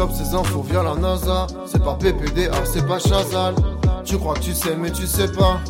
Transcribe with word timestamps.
infos 0.00 0.62
via 0.62 0.82
la 0.82 0.94
NASA. 0.94 1.46
C'est 1.66 1.82
pas 1.82 1.94
PPDA, 1.94 2.64
c'est 2.64 2.86
pas 2.86 2.98
Chazal. 2.98 3.54
Tu 4.04 4.16
crois 4.16 4.34
que 4.34 4.40
tu 4.40 4.54
sais, 4.54 4.74
mais 4.76 4.90
tu 4.90 5.06
sais 5.06 5.30
pas. 5.30 5.60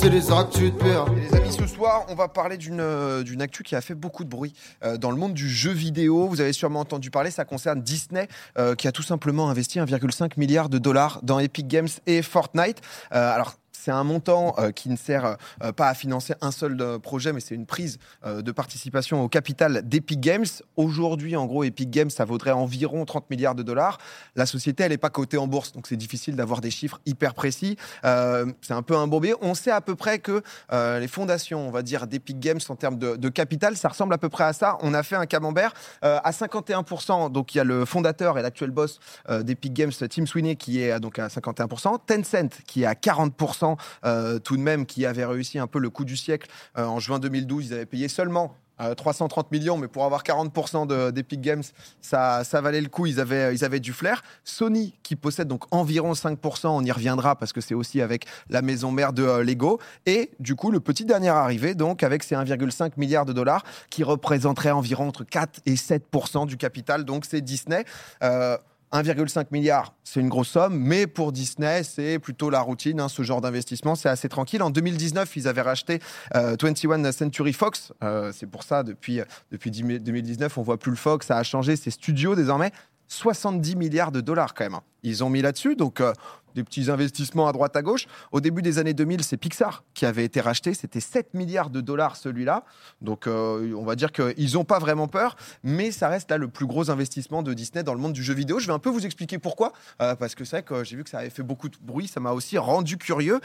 C'est 0.00 0.10
les 0.10 0.18
les 0.18 1.34
amis, 1.34 1.52
ce 1.52 1.66
soir, 1.66 2.04
on 2.08 2.14
va 2.14 2.28
parler 2.28 2.56
d'une 2.56 2.80
euh, 2.80 3.24
actu 3.40 3.62
qui 3.62 3.74
a 3.74 3.80
fait 3.80 3.94
beaucoup 3.94 4.22
de 4.22 4.28
bruit 4.28 4.54
euh, 4.84 4.96
dans 4.96 5.10
le 5.10 5.16
monde 5.16 5.34
du 5.34 5.48
jeu 5.48 5.72
vidéo. 5.72 6.28
Vous 6.28 6.40
avez 6.40 6.52
sûrement 6.52 6.80
entendu 6.80 7.10
parler, 7.10 7.30
ça 7.30 7.44
concerne 7.44 7.80
Disney, 7.80 8.28
euh, 8.58 8.74
qui 8.74 8.86
a 8.86 8.92
tout 8.92 9.02
simplement 9.02 9.48
investi 9.50 9.80
1,5 9.80 10.32
milliard 10.36 10.68
de 10.68 10.78
dollars 10.78 11.20
dans 11.22 11.38
Epic 11.38 11.66
Games 11.66 11.88
et 12.06 12.22
Fortnite. 12.22 12.80
Alors, 13.10 13.56
c'est 13.78 13.90
un 13.92 14.04
montant 14.04 14.54
euh, 14.58 14.72
qui 14.72 14.88
ne 14.88 14.96
sert 14.96 15.36
euh, 15.62 15.72
pas 15.72 15.88
à 15.88 15.94
financer 15.94 16.34
un 16.40 16.50
seul 16.50 16.76
euh, 16.80 16.98
projet, 16.98 17.32
mais 17.32 17.40
c'est 17.40 17.54
une 17.54 17.66
prise 17.66 17.98
de 18.24 18.52
participation 18.52 19.22
au 19.22 19.28
capital 19.28 19.82
d'Epic 19.88 20.20
Games. 20.20 20.44
Aujourd'hui, 20.76 21.36
en 21.36 21.46
gros, 21.46 21.64
Epic 21.64 21.90
Games, 21.90 22.10
ça 22.10 22.24
vaudrait 22.24 22.50
environ 22.50 23.04
30 23.04 23.30
milliards 23.30 23.54
de 23.54 23.62
dollars. 23.62 23.98
La 24.36 24.46
société, 24.46 24.82
elle 24.82 24.90
n'est 24.90 24.98
pas 24.98 25.10
cotée 25.10 25.38
en 25.38 25.46
bourse, 25.46 25.72
donc 25.72 25.86
c'est 25.86 25.96
difficile 25.96 26.36
d'avoir 26.36 26.60
des 26.60 26.70
chiffres 26.70 27.00
hyper 27.06 27.34
précis. 27.34 27.76
C'est 28.02 28.72
un 28.72 28.82
peu 28.82 28.96
un. 28.96 29.08
On 29.40 29.54
sait 29.54 29.70
à 29.70 29.80
peu 29.80 29.94
près 29.94 30.18
que 30.18 30.42
les 30.70 31.08
fondations, 31.08 31.66
on 31.66 31.70
va 31.70 31.82
dire, 31.82 32.06
d'Epic 32.06 32.38
Games 32.38 32.60
en 32.68 32.76
termes 32.76 32.98
de, 32.98 33.28
capital, 33.28 33.76
ça 33.76 33.88
ressemble 33.88 34.14
à 34.14 34.18
peu 34.18 34.28
près 34.28 34.44
à 34.44 34.52
ça. 34.52 34.78
On 34.82 34.94
a 34.94 35.02
fait 35.02 35.16
un 35.16 35.26
camembert 35.26 35.72
à 36.02 36.30
51%. 36.30 37.30
Donc, 37.30 37.54
il 37.54 37.58
y 37.58 37.60
a 37.60 37.64
le 37.64 37.84
fondateur 37.84 38.38
et 38.38 38.42
l'actuel 38.42 38.70
boss 38.70 39.00
d'Epic 39.28 39.72
Games, 39.72 39.92
Tim 39.92 40.26
Sweeney, 40.26 40.56
qui 40.56 40.82
est 40.82 40.98
donc 41.00 41.18
à 41.18 41.28
51%. 41.28 41.98
Tencent, 42.06 42.62
qui 42.66 42.82
est 42.82 42.86
à 42.86 42.94
40% 42.94 43.67
euh, 44.04 44.38
tout 44.38 44.56
de 44.56 44.62
même, 44.62 44.86
qui 44.86 45.04
avait 45.06 45.24
réussi 45.24 45.58
un 45.58 45.66
peu 45.66 45.78
le 45.78 45.90
coup 45.90 46.04
du 46.04 46.16
siècle 46.16 46.48
euh, 46.76 46.86
en 46.86 47.00
juin 47.00 47.18
2012. 47.18 47.66
Ils 47.66 47.74
avaient 47.74 47.86
payé 47.86 48.08
seulement 48.08 48.54
euh, 48.80 48.94
330 48.94 49.50
millions, 49.50 49.76
mais 49.76 49.88
pour 49.88 50.04
avoir 50.04 50.22
40% 50.22 50.86
de- 50.86 51.10
d'Epic 51.10 51.40
Games, 51.40 51.64
ça, 52.00 52.44
ça 52.44 52.60
valait 52.60 52.80
le 52.80 52.88
coup. 52.88 53.06
Ils 53.06 53.18
avaient, 53.18 53.52
ils 53.52 53.80
du 53.80 53.92
flair. 53.92 54.22
Sony, 54.44 54.94
qui 55.02 55.16
possède 55.16 55.48
donc 55.48 55.64
environ 55.72 56.12
5%, 56.12 56.68
on 56.68 56.84
y 56.84 56.92
reviendra 56.92 57.34
parce 57.36 57.52
que 57.52 57.60
c'est 57.60 57.74
aussi 57.74 58.00
avec 58.00 58.26
la 58.48 58.62
maison 58.62 58.92
mère 58.92 59.12
de 59.12 59.24
euh, 59.24 59.42
Lego. 59.42 59.80
Et 60.06 60.30
du 60.38 60.54
coup, 60.54 60.70
le 60.70 60.78
petit 60.78 61.04
dernier 61.04 61.28
arrivé, 61.28 61.74
donc 61.74 62.04
avec 62.04 62.22
ses 62.22 62.36
1,5 62.36 62.92
milliard 62.98 63.26
de 63.26 63.32
dollars, 63.32 63.64
qui 63.90 64.04
représenterait 64.04 64.70
environ 64.70 65.08
entre 65.08 65.24
4 65.24 65.60
et 65.66 65.74
7% 65.74 66.46
du 66.46 66.56
capital. 66.56 67.04
Donc 67.04 67.24
c'est 67.28 67.40
Disney. 67.40 67.84
Euh, 68.22 68.56
1,5 68.92 69.46
milliard, 69.50 69.94
c'est 70.02 70.20
une 70.20 70.28
grosse 70.28 70.48
somme, 70.48 70.78
mais 70.78 71.06
pour 71.06 71.32
Disney, 71.32 71.82
c'est 71.82 72.18
plutôt 72.18 72.48
la 72.48 72.60
routine, 72.60 73.00
hein, 73.00 73.08
ce 73.08 73.22
genre 73.22 73.40
d'investissement, 73.40 73.94
c'est 73.94 74.08
assez 74.08 74.28
tranquille. 74.28 74.62
En 74.62 74.70
2019, 74.70 75.36
ils 75.36 75.46
avaient 75.46 75.62
racheté 75.62 76.00
euh, 76.34 76.56
21 76.60 77.12
Century 77.12 77.52
Fox, 77.52 77.92
Euh, 78.02 78.32
c'est 78.34 78.46
pour 78.46 78.62
ça, 78.62 78.82
depuis, 78.82 79.20
depuis 79.50 79.70
10 79.70 80.00
2019, 80.00 80.56
on 80.58 80.62
voit 80.62 80.78
plus 80.78 80.90
le 80.90 80.96
Fox, 80.96 81.26
ça 81.26 81.36
a 81.36 81.42
changé, 81.42 81.76
c'est 81.76 81.90
studio 81.90 82.34
désormais, 82.34 82.72
70 83.08 83.76
milliards 83.76 84.12
de 84.12 84.20
dollars 84.20 84.54
quand 84.54 84.64
même. 84.64 84.74
hein. 84.74 84.82
Ils 85.02 85.24
ont 85.24 85.30
mis 85.30 85.42
là-dessus, 85.42 85.76
donc 85.76 86.00
euh, 86.00 86.12
des 86.54 86.64
petits 86.64 86.90
investissements 86.90 87.48
à 87.48 87.52
droite 87.52 87.76
à 87.76 87.82
gauche. 87.82 88.06
Au 88.32 88.40
début 88.40 88.62
des 88.62 88.78
années 88.78 88.94
2000, 88.94 89.22
c'est 89.22 89.36
Pixar 89.36 89.84
qui 89.94 90.06
avait 90.06 90.24
été 90.24 90.40
racheté, 90.40 90.74
c'était 90.74 91.00
7 91.00 91.34
milliards 91.34 91.70
de 91.70 91.80
dollars 91.80 92.16
celui-là, 92.16 92.64
donc 93.00 93.26
euh, 93.26 93.72
on 93.74 93.84
va 93.84 93.94
dire 93.94 94.10
qu'ils 94.12 94.54
n'ont 94.54 94.64
pas 94.64 94.78
vraiment 94.78 95.08
peur, 95.08 95.36
mais 95.62 95.90
ça 95.92 96.08
reste 96.08 96.30
là 96.30 96.36
le 96.36 96.48
plus 96.48 96.66
gros 96.66 96.90
investissement 96.90 97.42
de 97.42 97.54
Disney 97.54 97.82
dans 97.82 97.94
le 97.94 98.00
monde 98.00 98.12
du 98.12 98.22
jeu 98.22 98.34
vidéo. 98.34 98.58
Je 98.58 98.66
vais 98.66 98.72
un 98.72 98.78
peu 98.78 98.90
vous 98.90 99.06
expliquer 99.06 99.38
pourquoi, 99.38 99.72
euh, 100.02 100.14
parce 100.16 100.34
que 100.34 100.44
c'est 100.44 100.56
vrai 100.56 100.62
que 100.62 100.84
j'ai 100.84 100.96
vu 100.96 101.04
que 101.04 101.10
ça 101.10 101.18
avait 101.18 101.30
fait 101.30 101.42
beaucoup 101.44 101.68
de 101.68 101.76
bruit, 101.80 102.08
ça 102.08 102.20
m'a 102.20 102.32
aussi 102.32 102.58
rendu 102.58 102.98
curieux. 102.98 103.40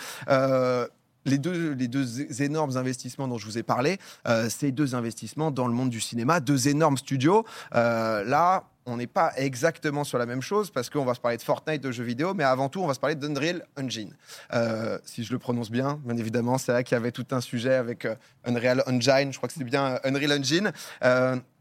Les 1.26 1.38
deux, 1.38 2.42
énormes 2.42 2.78
investissements 2.78 3.28
dont 3.28 3.38
je 3.38 3.46
vous 3.46 3.58
ai 3.58 3.64
parlé, 3.64 3.98
euh, 4.28 4.48
c'est 4.50 4.72
deux 4.72 4.96
investissements 4.96 5.52
dans 5.52 5.68
le 5.68 5.74
monde 5.74 5.90
du 5.90 6.02
cinéma, 6.02 6.40
deux 6.40 6.68
énormes 6.68 6.98
studios. 6.98 7.46
Euh, 7.76 8.24
là, 8.24 8.66
on 8.86 8.98
n'est 8.98 9.08
pas 9.08 9.32
exactement 9.38 10.04
sur 10.04 10.18
la 10.18 10.26
même 10.26 10.42
chose 10.42 10.70
parce 10.70 10.90
qu'on 10.90 11.06
va 11.06 11.14
se 11.14 11.22
parler 11.22 11.38
de 11.38 11.42
Fortnite, 11.42 11.82
de 11.82 11.92
jeux 11.92 12.04
vidéo, 12.04 12.34
mais 12.34 12.44
avant 12.44 12.68
tout, 12.68 12.82
on 12.82 12.88
va 12.88 12.94
se 12.94 13.00
parler 13.00 13.16
d'Unreal 13.16 13.66
Engine. 13.80 14.14
Euh, 14.54 15.00
si 15.06 15.24
je 15.24 15.32
le 15.32 15.40
prononce 15.40 15.72
bien, 15.72 16.02
bien 16.04 16.18
évidemment, 16.18 16.58
c'est 16.58 16.74
là 16.74 16.84
qu'il 16.84 16.96
y 16.96 16.98
avait 16.98 17.12
tout 17.12 17.28
un 17.32 17.40
sujet 17.40 17.76
avec 17.76 18.06
euh, 18.06 18.16
Unreal 18.44 18.84
Engine. 18.88 19.32
Je 19.32 19.38
crois 19.38 19.48
que 19.48 19.56
c'est 19.56 19.64
bien 19.64 20.00
Unreal 20.04 20.34
Engine. 20.34 20.72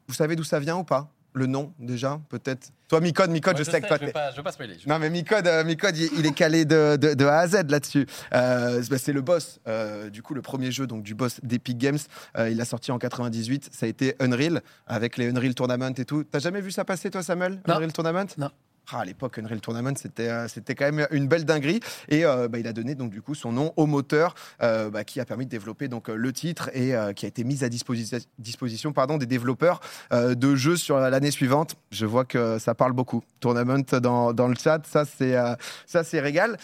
Vous 0.09 0.15
savez 0.15 0.35
d'où 0.35 0.45
ça 0.45 0.59
vient 0.59 0.77
ou 0.77 0.85
pas? 0.85 1.09
Le 1.35 1.47
nom, 1.47 1.73
déjà, 1.79 2.21
peut-être 2.29 2.69
Toi, 2.89 3.01
Micode, 3.01 3.31
Micode, 3.31 3.57
je 3.57 3.63
sais 3.63 3.81
que 3.81 3.87
toi, 3.87 3.97
je 3.97 4.01
t'es- 4.07 4.37
veux 4.37 4.43
pas, 4.43 4.53
spoiler. 4.53 4.77
non, 4.87 4.99
mais 4.99 5.09
Micode, 5.09 5.47
euh, 5.47 5.65
Micode, 5.65 5.97
il, 5.97 6.27
est 6.27 6.35
calé 6.35 6.67
de, 6.67 6.97
de- 6.97 7.15
de 7.15 7.25
A 7.25 7.39
à 7.39 7.47
Z 7.49 7.71
là-dessus. 7.71 8.07
Euh, 8.35 8.83
c'est- 8.83 8.91
bah, 8.91 8.99
c'est 8.99 9.15
le 9.15 9.23
boss. 9.23 9.59
euh, 9.67 10.11
du 10.11 10.21
coup, 10.23 10.35
le 10.35 10.43
premier 10.43 10.71
jeu 10.71 10.87
donc, 10.87 11.03
du 11.03 11.15
boss 11.15 11.41
d'Epic 11.43 11.79
Games, 11.79 11.99
euh, 12.37 12.51
il 12.51 12.61
a 12.61 12.67
sorti 12.67 12.93
en 12.93 12.99
98. 12.99 13.71
Ça 13.73 13.87
a 13.87 13.89
été 13.89 14.15
Unreal, 14.21 14.61
avec 14.87 15.17
les 15.17 15.31
Unreal 15.31 15.55
Tournament 15.55 15.95
et 15.97 16.05
tout. 16.05 16.23
T'as 16.25 16.39
jamais 16.41 16.61
vu 16.61 16.71
ça 16.71 16.85
passer, 16.85 17.11
toi, 17.11 17.23
Samuel 17.23 17.61
Non. 17.67 17.77
Unreal 17.77 17.93
Tournament? 17.95 18.27
Non. 18.37 18.51
Ah, 18.91 19.01
à 19.01 19.05
l'époque, 19.05 19.39
Unreal 19.39 19.61
Tournament, 19.61 19.95
c'était 19.97 20.29
euh, 20.29 20.49
c'était 20.49 20.75
quand 20.75 20.91
même 20.91 21.07
une 21.13 21.29
belle 21.29 21.45
dinguerie. 21.45 21.81
Et 22.09 22.25
euh, 22.25 22.49
bah, 22.49 22.59
il 22.59 22.67
a 22.67 22.73
donné 22.73 22.95
donc 22.95 23.11
du 23.11 23.23
coup 23.23 23.35
son 23.35 23.53
nom 23.53 23.73
au 23.77 23.87
moteur 23.87 24.35
euh, 24.63 24.91
bah, 24.91 25.05
qui 25.05 25.21
a 25.21 25.25
permis 25.25 25.47
de 25.47 25.51
développer 25.51 25.89
donc 25.89 26.09
le 26.09 26.33
titre 26.33 26.69
et 26.75 26.93
qui 27.15 27.25
a 27.25 27.29
été 27.29 27.45
mis 27.45 27.65
à 27.65 27.69
disposi- 27.69 28.27
disposition 28.39 28.93
pardon, 28.93 29.19
des 29.19 29.27
développeurs 29.27 29.81
de 30.13 30.55
jeux 30.57 30.77
sur 30.77 30.99
l'année 30.99 31.31
suivante. 31.31 31.77
Je 31.91 32.07
vois 32.07 32.25
que 32.25 32.59
ça 32.59 32.75
parle 32.75 32.93
beaucoup. 32.93 33.23
Tournament 33.41 33.85
dans, 34.01 34.33
dans 34.33 34.49
le 34.49 34.57
chat, 34.57 34.83
ça 34.87 35.05
c'est 35.05 35.37
ça 35.87 36.05
c'est 36.05 36.21
régal. 36.21 36.59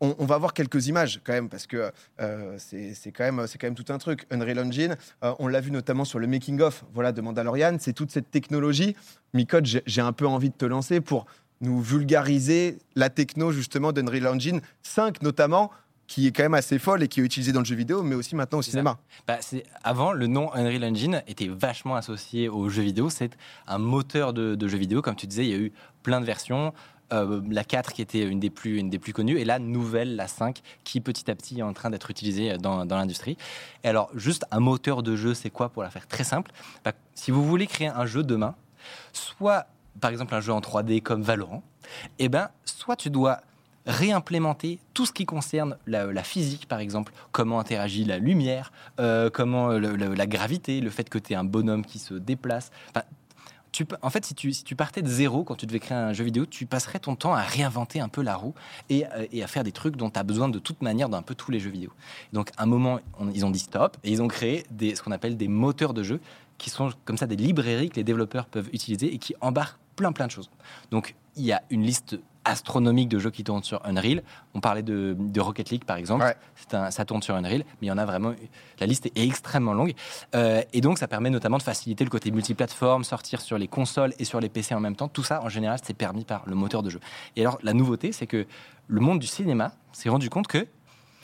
On, 0.00 0.14
on 0.18 0.24
va 0.24 0.38
voir 0.38 0.54
quelques 0.54 0.86
images 0.86 1.20
quand 1.24 1.32
même 1.32 1.48
parce 1.48 1.66
que 1.66 1.92
euh, 2.20 2.56
c'est 2.58 3.12
quand 3.12 3.24
même 3.24 3.46
c'est 3.46 3.58
quand 3.58 3.66
même 3.66 3.74
tout 3.74 3.92
un 3.92 3.98
truc. 3.98 4.26
Unreal 4.30 4.58
Engine, 4.60 4.96
euh, 5.24 5.34
on 5.38 5.46
l'a 5.46 5.60
vu 5.60 5.70
notamment 5.70 6.04
sur 6.04 6.18
le 6.18 6.26
making 6.26 6.60
of 6.60 6.84
voilà 6.94 7.12
de 7.12 7.20
Mandalorian. 7.20 7.76
C'est 7.78 7.92
toute 7.92 8.10
cette 8.10 8.30
technologie. 8.30 8.96
Micode, 9.34 9.66
j'ai 9.66 10.00
un 10.00 10.12
peu 10.12 10.26
envie 10.26 10.50
de 10.50 10.54
te 10.54 10.64
lancer 10.64 11.00
pour 11.00 11.26
nous 11.60 11.80
vulgariser 11.80 12.78
la 12.96 13.10
techno 13.10 13.52
justement 13.52 13.92
d'Unreal 13.92 14.26
Engine 14.28 14.60
5 14.82 15.22
notamment 15.22 15.70
qui 16.06 16.26
est 16.26 16.32
quand 16.32 16.42
même 16.42 16.54
assez 16.54 16.80
folle 16.80 17.04
et 17.04 17.08
qui 17.08 17.20
est 17.20 17.22
utilisée 17.22 17.52
dans 17.52 17.60
le 17.60 17.64
jeu 17.64 17.76
vidéo 17.76 18.02
mais 18.02 18.16
aussi 18.16 18.34
maintenant 18.34 18.58
au 18.58 18.62
cinéma. 18.62 18.98
Bah, 19.28 19.38
avant, 19.84 20.12
le 20.12 20.26
nom 20.26 20.52
Unreal 20.54 20.84
Engine 20.84 21.22
était 21.28 21.46
vachement 21.46 21.94
associé 21.94 22.48
aux 22.48 22.68
jeux 22.68 22.82
vidéo. 22.82 23.10
C'est 23.10 23.30
un 23.68 23.78
moteur 23.78 24.32
de, 24.32 24.56
de 24.56 24.68
jeux 24.68 24.78
vidéo. 24.78 25.02
Comme 25.02 25.14
tu 25.14 25.28
disais, 25.28 25.44
il 25.44 25.50
y 25.50 25.54
a 25.54 25.58
eu 25.58 25.72
plein 26.02 26.20
de 26.20 26.26
versions. 26.26 26.72
Euh, 27.12 27.40
la 27.50 27.64
4 27.64 27.92
qui 27.92 28.02
était 28.02 28.22
une 28.22 28.38
des, 28.38 28.50
plus, 28.50 28.78
une 28.78 28.88
des 28.88 28.98
plus 28.98 29.12
connues, 29.12 29.38
et 29.38 29.44
la 29.44 29.58
nouvelle, 29.58 30.16
la 30.16 30.28
5, 30.28 30.60
qui 30.84 31.00
petit 31.00 31.30
à 31.30 31.34
petit 31.34 31.58
est 31.58 31.62
en 31.62 31.72
train 31.72 31.90
d'être 31.90 32.10
utilisée 32.10 32.56
dans, 32.58 32.86
dans 32.86 32.96
l'industrie. 32.96 33.36
Et 33.82 33.88
alors, 33.88 34.10
juste 34.14 34.44
un 34.50 34.60
moteur 34.60 35.02
de 35.02 35.16
jeu, 35.16 35.34
c'est 35.34 35.50
quoi 35.50 35.70
pour 35.70 35.82
la 35.82 35.90
faire 35.90 36.06
très 36.06 36.24
simple? 36.24 36.52
Bah, 36.84 36.92
Si 37.14 37.30
vous 37.30 37.44
voulez 37.44 37.66
créer 37.66 37.88
un 37.88 38.06
jeu 38.06 38.22
demain, 38.22 38.54
soit 39.12 39.66
par 40.00 40.10
exemple 40.10 40.34
un 40.34 40.40
jeu 40.40 40.52
en 40.52 40.60
3D 40.60 41.02
comme 41.02 41.22
Valorant, 41.22 41.62
eh 42.18 42.28
ben, 42.28 42.48
soit 42.64 42.96
tu 42.96 43.10
dois 43.10 43.40
réimplémenter 43.86 44.78
tout 44.94 45.06
ce 45.06 45.12
qui 45.12 45.26
concerne 45.26 45.76
la, 45.86 46.22
physique, 46.22 46.68
par 46.68 46.80
exemple, 46.80 47.12
comment 47.32 47.58
interagit 47.58 48.04
la 48.04 48.18
lumière, 48.18 48.72
euh, 49.00 49.30
comment 49.30 49.70
la 49.70 50.26
gravité, 50.26 50.80
le 50.80 50.90
fait 50.90 51.08
que 51.08 51.18
tu 51.18 51.32
es 51.32 51.36
un 51.36 51.44
bonhomme 51.44 51.84
qui 51.84 51.98
se 51.98 52.14
déplace. 52.14 52.70
En 54.02 54.10
fait, 54.10 54.24
si 54.24 54.34
tu, 54.34 54.76
partais 54.76 55.02
de 55.02 55.08
zéro 55.08 55.44
quand 55.44 55.54
tu 55.54 55.66
devais 55.66 55.80
créer 55.80 55.96
un 55.96 56.12
jeu 56.12 56.24
vidéo, 56.24 56.46
tu 56.46 56.66
passerais 56.66 56.98
ton 56.98 57.16
temps 57.16 57.34
à 57.34 57.42
réinventer 57.42 58.00
un 58.00 58.08
peu 58.08 58.22
la 58.22 58.36
roue 58.36 58.54
et, 58.88 59.06
euh, 59.06 59.42
à 59.42 59.46
faire 59.46 59.64
des 59.64 59.72
trucs 59.72 59.96
dont 59.96 60.10
tu 60.10 60.18
as 60.18 60.22
besoin 60.22 60.48
de 60.48 60.58
toute 60.58 60.82
manière 60.82 61.08
dans 61.08 61.18
un 61.18 61.22
peu 61.22 61.34
tous 61.34 61.50
les 61.50 61.60
jeux 61.60 61.70
vidéo. 61.70 61.90
Donc, 62.32 62.50
à 62.56 62.64
un 62.64 62.66
moment, 62.66 63.00
ils 63.34 63.44
ont 63.44 63.50
dit 63.50 63.58
stop 63.58 63.96
et 64.04 64.10
ils 64.10 64.22
ont 64.22 64.28
créé 64.28 64.64
ce 64.80 65.02
qu'on 65.02 65.12
appelle 65.12 65.36
des 65.36 65.48
moteurs 65.48 65.94
de 65.94 66.02
jeu 66.02 66.20
qui 66.58 66.70
sont 66.70 66.92
comme 67.04 67.16
ça 67.16 67.26
des 67.26 67.36
librairies 67.36 67.90
que 67.90 67.96
les 67.96 68.04
développeurs 68.04 68.46
peuvent 68.46 68.68
utiliser 68.72 69.12
et 69.14 69.18
qui 69.18 69.34
embarquent 69.40 69.78
plein 70.00 70.12
plein 70.12 70.26
de 70.26 70.32
choses. 70.32 70.50
Donc, 70.90 71.14
il 71.36 71.44
y 71.44 71.52
a 71.52 71.62
une 71.70 71.82
liste 71.82 72.18
astronomique 72.46 73.08
de 73.10 73.18
jeux 73.18 73.30
qui 73.30 73.44
tournent 73.44 73.62
sur 73.62 73.84
Unreal. 73.84 74.22
On 74.54 74.60
parlait 74.60 74.82
de, 74.82 75.14
de 75.18 75.40
Rocket 75.42 75.68
League, 75.70 75.84
par 75.84 75.98
exemple. 75.98 76.24
Ouais. 76.24 76.34
C'est 76.56 76.74
un- 76.74 76.90
ça 76.90 77.04
tourne 77.04 77.22
sur 77.22 77.34
Unreal, 77.34 77.58
mais 77.80 77.82
il 77.82 77.88
y 77.88 77.92
en 77.92 77.98
a 77.98 78.06
vraiment. 78.06 78.32
La 78.80 78.86
liste 78.86 79.06
est 79.06 79.18
extrêmement 79.18 79.74
longue. 79.74 79.92
Euh, 80.34 80.62
et 80.72 80.80
donc, 80.80 80.98
ça 80.98 81.06
permet 81.06 81.28
notamment 81.28 81.58
de 81.58 81.62
faciliter 81.62 82.02
le 82.02 82.10
côté 82.10 82.30
multiplateforme, 82.30 83.04
sortir 83.04 83.42
sur 83.42 83.58
les 83.58 83.68
consoles 83.68 84.14
et 84.18 84.24
sur 84.24 84.40
les 84.40 84.48
PC 84.48 84.74
en 84.74 84.80
même 84.80 84.96
temps. 84.96 85.08
Tout 85.08 85.22
ça, 85.22 85.42
en 85.42 85.50
général, 85.50 85.78
c'est 85.84 85.94
permis 85.94 86.24
par 86.24 86.42
le 86.46 86.54
moteur 86.54 86.82
de 86.82 86.88
jeu. 86.88 87.00
Et 87.36 87.42
alors, 87.42 87.58
la 87.62 87.74
nouveauté, 87.74 88.10
c'est 88.10 88.26
que 88.26 88.46
le 88.88 89.00
monde 89.00 89.18
du 89.18 89.26
cinéma 89.26 89.72
s'est 89.92 90.08
rendu 90.08 90.30
compte 90.30 90.46
que 90.46 90.66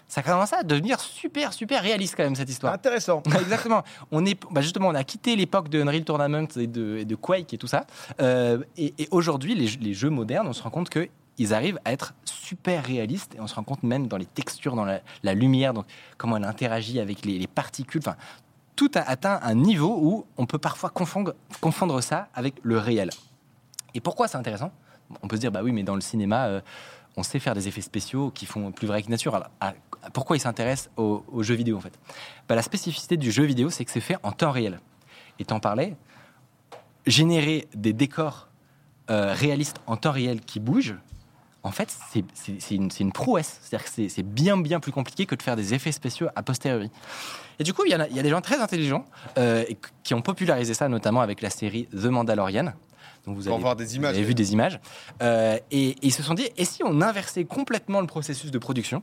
ça 0.08 0.22
commençait 0.22 0.56
à 0.56 0.62
devenir 0.62 1.00
super, 1.00 1.52
super 1.52 1.82
réaliste 1.82 2.14
quand 2.16 2.22
même, 2.22 2.36
cette 2.36 2.48
histoire. 2.50 2.72
Intéressant. 2.72 3.22
Exactement. 3.40 3.82
On 4.10 4.24
est, 4.24 4.40
bah 4.50 4.60
justement, 4.60 4.88
on 4.88 4.94
a 4.94 5.04
quitté 5.04 5.36
l'époque 5.36 5.68
de 5.68 5.80
Unreal 5.82 6.04
Tournament 6.04 6.48
et 6.56 6.66
de, 6.66 6.98
et 6.98 7.04
de 7.04 7.14
Quake 7.14 7.52
et 7.54 7.58
tout 7.58 7.66
ça. 7.66 7.86
Euh, 8.20 8.62
et 8.76 8.94
et 8.98 9.08
aujourd'hui, 9.10 9.54
les, 9.54 9.66
les 9.80 9.94
jeux 9.94 10.10
modernes, 10.10 10.46
on 10.46 10.52
se 10.52 10.62
rend 10.62 10.70
compte 10.70 10.90
que 10.90 11.08
ils 11.38 11.52
arrivent 11.52 11.78
à 11.84 11.92
être 11.92 12.14
super 12.24 12.84
réalistes 12.84 13.34
et 13.34 13.40
on 13.40 13.46
se 13.46 13.54
rend 13.54 13.62
compte 13.62 13.82
même 13.82 14.06
dans 14.06 14.16
les 14.16 14.26
textures, 14.26 14.74
dans 14.74 14.84
la, 14.84 15.00
la 15.22 15.34
lumière, 15.34 15.74
donc 15.74 15.84
comment 16.16 16.36
elle 16.36 16.44
interagit 16.44 16.98
avec 16.98 17.24
les, 17.24 17.38
les 17.38 17.46
particules. 17.46 18.00
Enfin, 18.02 18.16
tout 18.74 18.90
a 18.94 19.00
atteint 19.00 19.40
un 19.42 19.54
niveau 19.54 19.98
où 20.00 20.26
on 20.36 20.46
peut 20.46 20.58
parfois 20.58 20.90
confondre, 20.90 21.34
confondre 21.60 22.02
ça 22.02 22.28
avec 22.34 22.54
le 22.62 22.78
réel. 22.78 23.10
Et 23.94 24.00
pourquoi 24.00 24.28
c'est 24.28 24.36
intéressant? 24.36 24.70
On 25.22 25.28
peut 25.28 25.36
se 25.36 25.40
dire, 25.40 25.52
bah 25.52 25.60
oui, 25.62 25.72
mais 25.72 25.82
dans 25.82 25.94
le 25.94 26.00
cinéma, 26.00 26.46
euh, 26.46 26.60
on 27.16 27.22
sait 27.22 27.38
faire 27.38 27.54
des 27.54 27.66
effets 27.68 27.80
spéciaux 27.80 28.30
qui 28.30 28.46
font 28.46 28.70
plus 28.72 28.86
vrai 28.86 29.02
que 29.02 29.10
nature. 29.10 29.34
Alors, 29.34 29.74
pourquoi 30.12 30.36
ils 30.36 30.40
s'intéressent 30.40 30.90
aux, 30.96 31.24
aux 31.32 31.42
jeux 31.42 31.54
vidéo 31.54 31.78
en 31.78 31.80
fait? 31.80 31.98
Bah, 32.48 32.54
La 32.54 32.62
spécificité 32.62 33.16
du 33.16 33.30
jeu 33.30 33.44
vidéo, 33.44 33.70
c'est 33.70 33.84
que 33.84 33.90
c'est 33.90 34.00
fait 34.00 34.16
en 34.22 34.32
temps 34.32 34.50
réel. 34.50 34.80
Et 35.38 35.44
t'en 35.44 35.60
parlais, 35.60 35.96
générer 37.06 37.68
des 37.74 37.92
décors 37.92 38.48
euh, 39.10 39.32
réaliste 39.32 39.76
en 39.86 39.96
temps 39.96 40.10
réel 40.10 40.40
qui 40.40 40.58
bouge, 40.60 40.94
en 41.62 41.70
fait, 41.70 41.94
c'est- 42.10 42.74
une, 42.74 43.12
prouesse. 43.12 43.58
C'est-à-dire 43.62 43.84
que 43.86 44.08
c'est- 44.08 44.22
bien, 44.22 44.56
bien 44.56 44.80
plus 44.80 44.92
compliqué 44.92 45.26
que 45.26 45.34
de 45.34 45.42
faire 45.42 45.56
des 45.56 45.74
effets 45.74 45.92
spéciaux 45.92 46.28
a 46.34 46.42
posteriori. 46.42 46.90
Et 47.58 47.64
du 47.64 47.72
coup, 47.72 47.82
il 47.86 47.90
y, 47.90 47.94
a, 47.94 48.06
des 48.06 48.28
gens 48.28 48.40
très 48.40 48.60
intelligents 48.60 49.04
euh, 49.38 49.64
qui 50.02 50.14
ont 50.14 50.22
popularisé 50.22 50.74
ça, 50.74 50.88
notamment 50.88 51.22
avec 51.22 51.40
la 51.40 51.50
série 51.50 51.86
The 51.86 52.06
Mandalorian. 52.06 52.72
Donc 53.26 53.36
vous 53.36 53.44
Pour 53.44 53.52
avez, 53.54 53.62
voir 53.62 53.76
des 53.76 53.84
vous 53.86 53.96
images. 53.96 54.14
avez 54.16 54.24
vu 54.24 54.34
des 54.34 54.52
images. 54.52 54.78
Euh, 55.22 55.58
et, 55.70 55.90
et 55.90 55.96
ils 56.02 56.12
se 56.12 56.22
sont 56.22 56.34
dit, 56.34 56.48
et 56.56 56.64
si 56.64 56.82
on 56.84 57.00
inversait 57.00 57.44
complètement 57.44 58.00
le 58.00 58.06
processus 58.06 58.50
de 58.50 58.58
production 58.58 59.02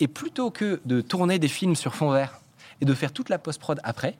Et 0.00 0.08
plutôt 0.08 0.50
que 0.50 0.80
de 0.84 1.00
tourner 1.00 1.38
des 1.38 1.48
films 1.48 1.74
sur 1.76 1.94
fond 1.94 2.10
vert 2.10 2.40
et 2.80 2.84
de 2.84 2.94
faire 2.94 3.12
toute 3.12 3.28
la 3.28 3.38
post-prod 3.38 3.80
après, 3.84 4.16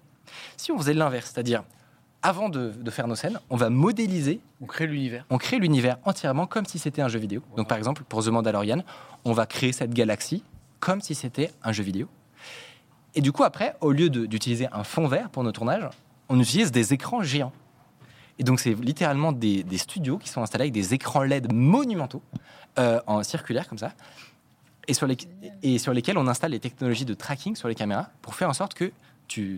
si 0.57 0.73
on 0.73 0.79
faisait 0.79 0.95
l'inverse, 0.95 1.31
c'est-à-dire 1.33 1.63
avant 2.23 2.49
de, 2.49 2.71
de 2.71 2.91
faire 2.91 3.07
nos 3.07 3.15
scènes, 3.15 3.39
on 3.49 3.57
va 3.57 3.71
modéliser 3.71 4.41
On 4.61 4.67
crée 4.67 4.87
l'univers. 4.89 5.25
on 5.31 5.39
crée 5.39 5.59
l'univers 5.61 5.99
entièrement 6.05 6.47
comme 6.47 6.67
si 6.67 6.79
c'était 6.81 7.01
un 7.03 7.07
jeu 7.09 7.21
vidéo. 7.21 7.43
Donc 7.57 7.69
par 7.69 7.79
exemple, 7.79 8.03
pour 8.09 8.25
The 8.25 8.29
Mandalorian, 8.29 8.83
on 9.25 9.33
va 9.33 9.47
créer 9.47 9.73
cette 9.73 9.95
galaxie 9.95 10.43
comme 10.81 11.01
si 11.01 11.15
c'était 11.15 11.53
un 11.63 11.71
jeu 11.73 11.85
vidéo. 11.85 12.09
Et 13.15 13.21
du 13.21 13.31
coup, 13.33 13.45
après, 13.45 13.75
au 13.81 13.93
lieu 13.93 14.11
d'utiliser 14.11 14.69
un 14.73 14.85
fond 14.85 15.07
vert 15.07 15.31
pour 15.31 15.45
nos 15.45 15.53
tournages, 15.53 15.89
on 16.29 16.39
utilise 16.41 16.73
des 16.73 16.93
écrans 16.93 17.23
géants. 17.23 17.53
Et 18.39 18.45
donc 18.45 18.61
c'est 18.61 18.75
littéralement 18.75 19.33
des, 19.33 19.65
studios 19.79 20.19
qui 20.19 20.29
sont 20.29 20.43
installés 20.43 20.65
avec 20.65 20.73
des 20.73 20.95
écrans 20.95 21.23
LED 21.23 21.53
monumentaux, 21.53 22.23
euh, 22.79 23.01
en 23.07 23.23
circulaire 23.23 23.69
comme 23.69 23.79
ça, 23.79 23.93
et 24.87 24.95
sur, 24.95 25.07
lesquels 25.93 26.17
on 26.17 26.27
installe 26.29 26.53
les 26.53 26.61
technologies 26.61 27.05
de 27.05 27.15
tracking 27.15 27.57
sur 27.57 27.69
les 27.69 27.75
caméras 27.75 28.09
pour 28.23 28.35
faire 28.35 28.49
en 28.49 28.55
sorte 28.55 28.75
que 28.75 28.93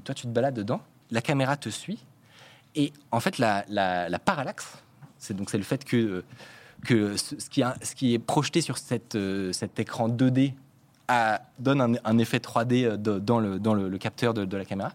toi 0.04 0.14
tu 0.14 0.22
te 0.22 0.28
balades 0.28 0.54
dedans, 0.54 0.80
la 1.10 1.20
caméra 1.20 1.56
te 1.56 1.68
suit, 1.68 2.04
et 2.74 2.92
en 3.12 3.20
fait 3.20 3.38
la, 3.38 3.64
la, 3.68 4.08
la 4.08 4.18
parallaxe, 4.18 4.78
c'est 5.18 5.36
donc 5.36 5.50
c'est 5.50 5.58
le 5.58 5.64
fait 5.64 5.84
que, 5.84 6.24
que 6.84 7.16
ce, 7.16 7.34
qui, 7.94 8.14
est 8.14 8.18
projeté 8.18 8.60
sur 8.60 8.76
euh, 9.14 9.52
cet 9.52 9.78
écran 9.78 10.08
2D 10.08 10.54
a- 11.08 11.42
donne 11.58 11.98
un, 12.02 12.18
effet 12.18 12.38
3D 12.38 12.84
euh, 12.84 12.96
de- 12.96 13.18
dans 13.18 13.38
le, 13.38 13.98
capteur 13.98 14.34
de, 14.34 14.56
la 14.56 14.64
caméra, 14.64 14.92